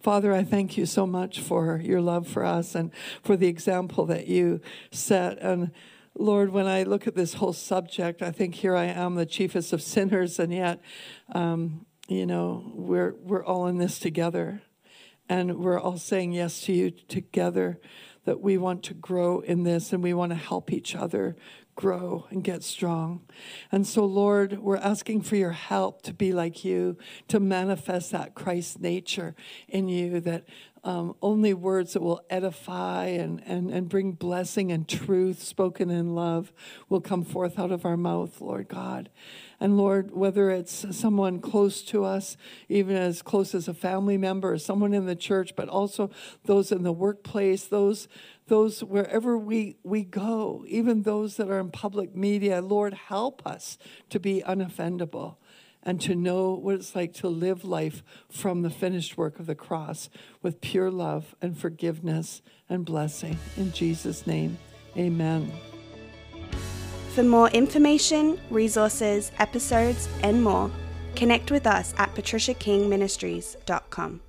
[0.00, 2.90] Father, I thank you so much for your love for us and
[3.22, 5.38] for the example that you set.
[5.40, 5.72] And
[6.18, 9.72] Lord, when I look at this whole subject, I think here I am, the chiefest
[9.72, 10.80] of sinners, and yet,
[11.32, 14.62] um, you know, we're we're all in this together,
[15.28, 17.80] and we're all saying yes to you together.
[18.26, 21.34] That we want to grow in this, and we want to help each other
[21.76, 23.20] grow and get strong.
[23.70, 26.96] And so, Lord, we're asking for your help to be like you,
[27.28, 29.36] to manifest that Christ nature
[29.68, 30.44] in you, that
[30.82, 36.14] um, only words that will edify and, and, and bring blessing and truth spoken in
[36.14, 36.52] love
[36.88, 39.10] will come forth out of our mouth, Lord God.
[39.58, 42.36] And Lord, whether it's someone close to us,
[42.68, 46.10] even as close as a family member or someone in the church, but also
[46.44, 48.08] those in the workplace, those
[48.48, 53.76] those wherever we, we go, even those that are in public media, Lord, help us
[54.10, 55.36] to be unoffendable
[55.82, 59.54] and to know what it's like to live life from the finished work of the
[59.54, 60.08] cross
[60.42, 63.38] with pure love and forgiveness and blessing.
[63.56, 64.58] In Jesus' name,
[64.96, 65.50] amen.
[67.16, 70.70] For more information, resources, episodes, and more,
[71.14, 74.20] connect with us at patriciakingministries.com.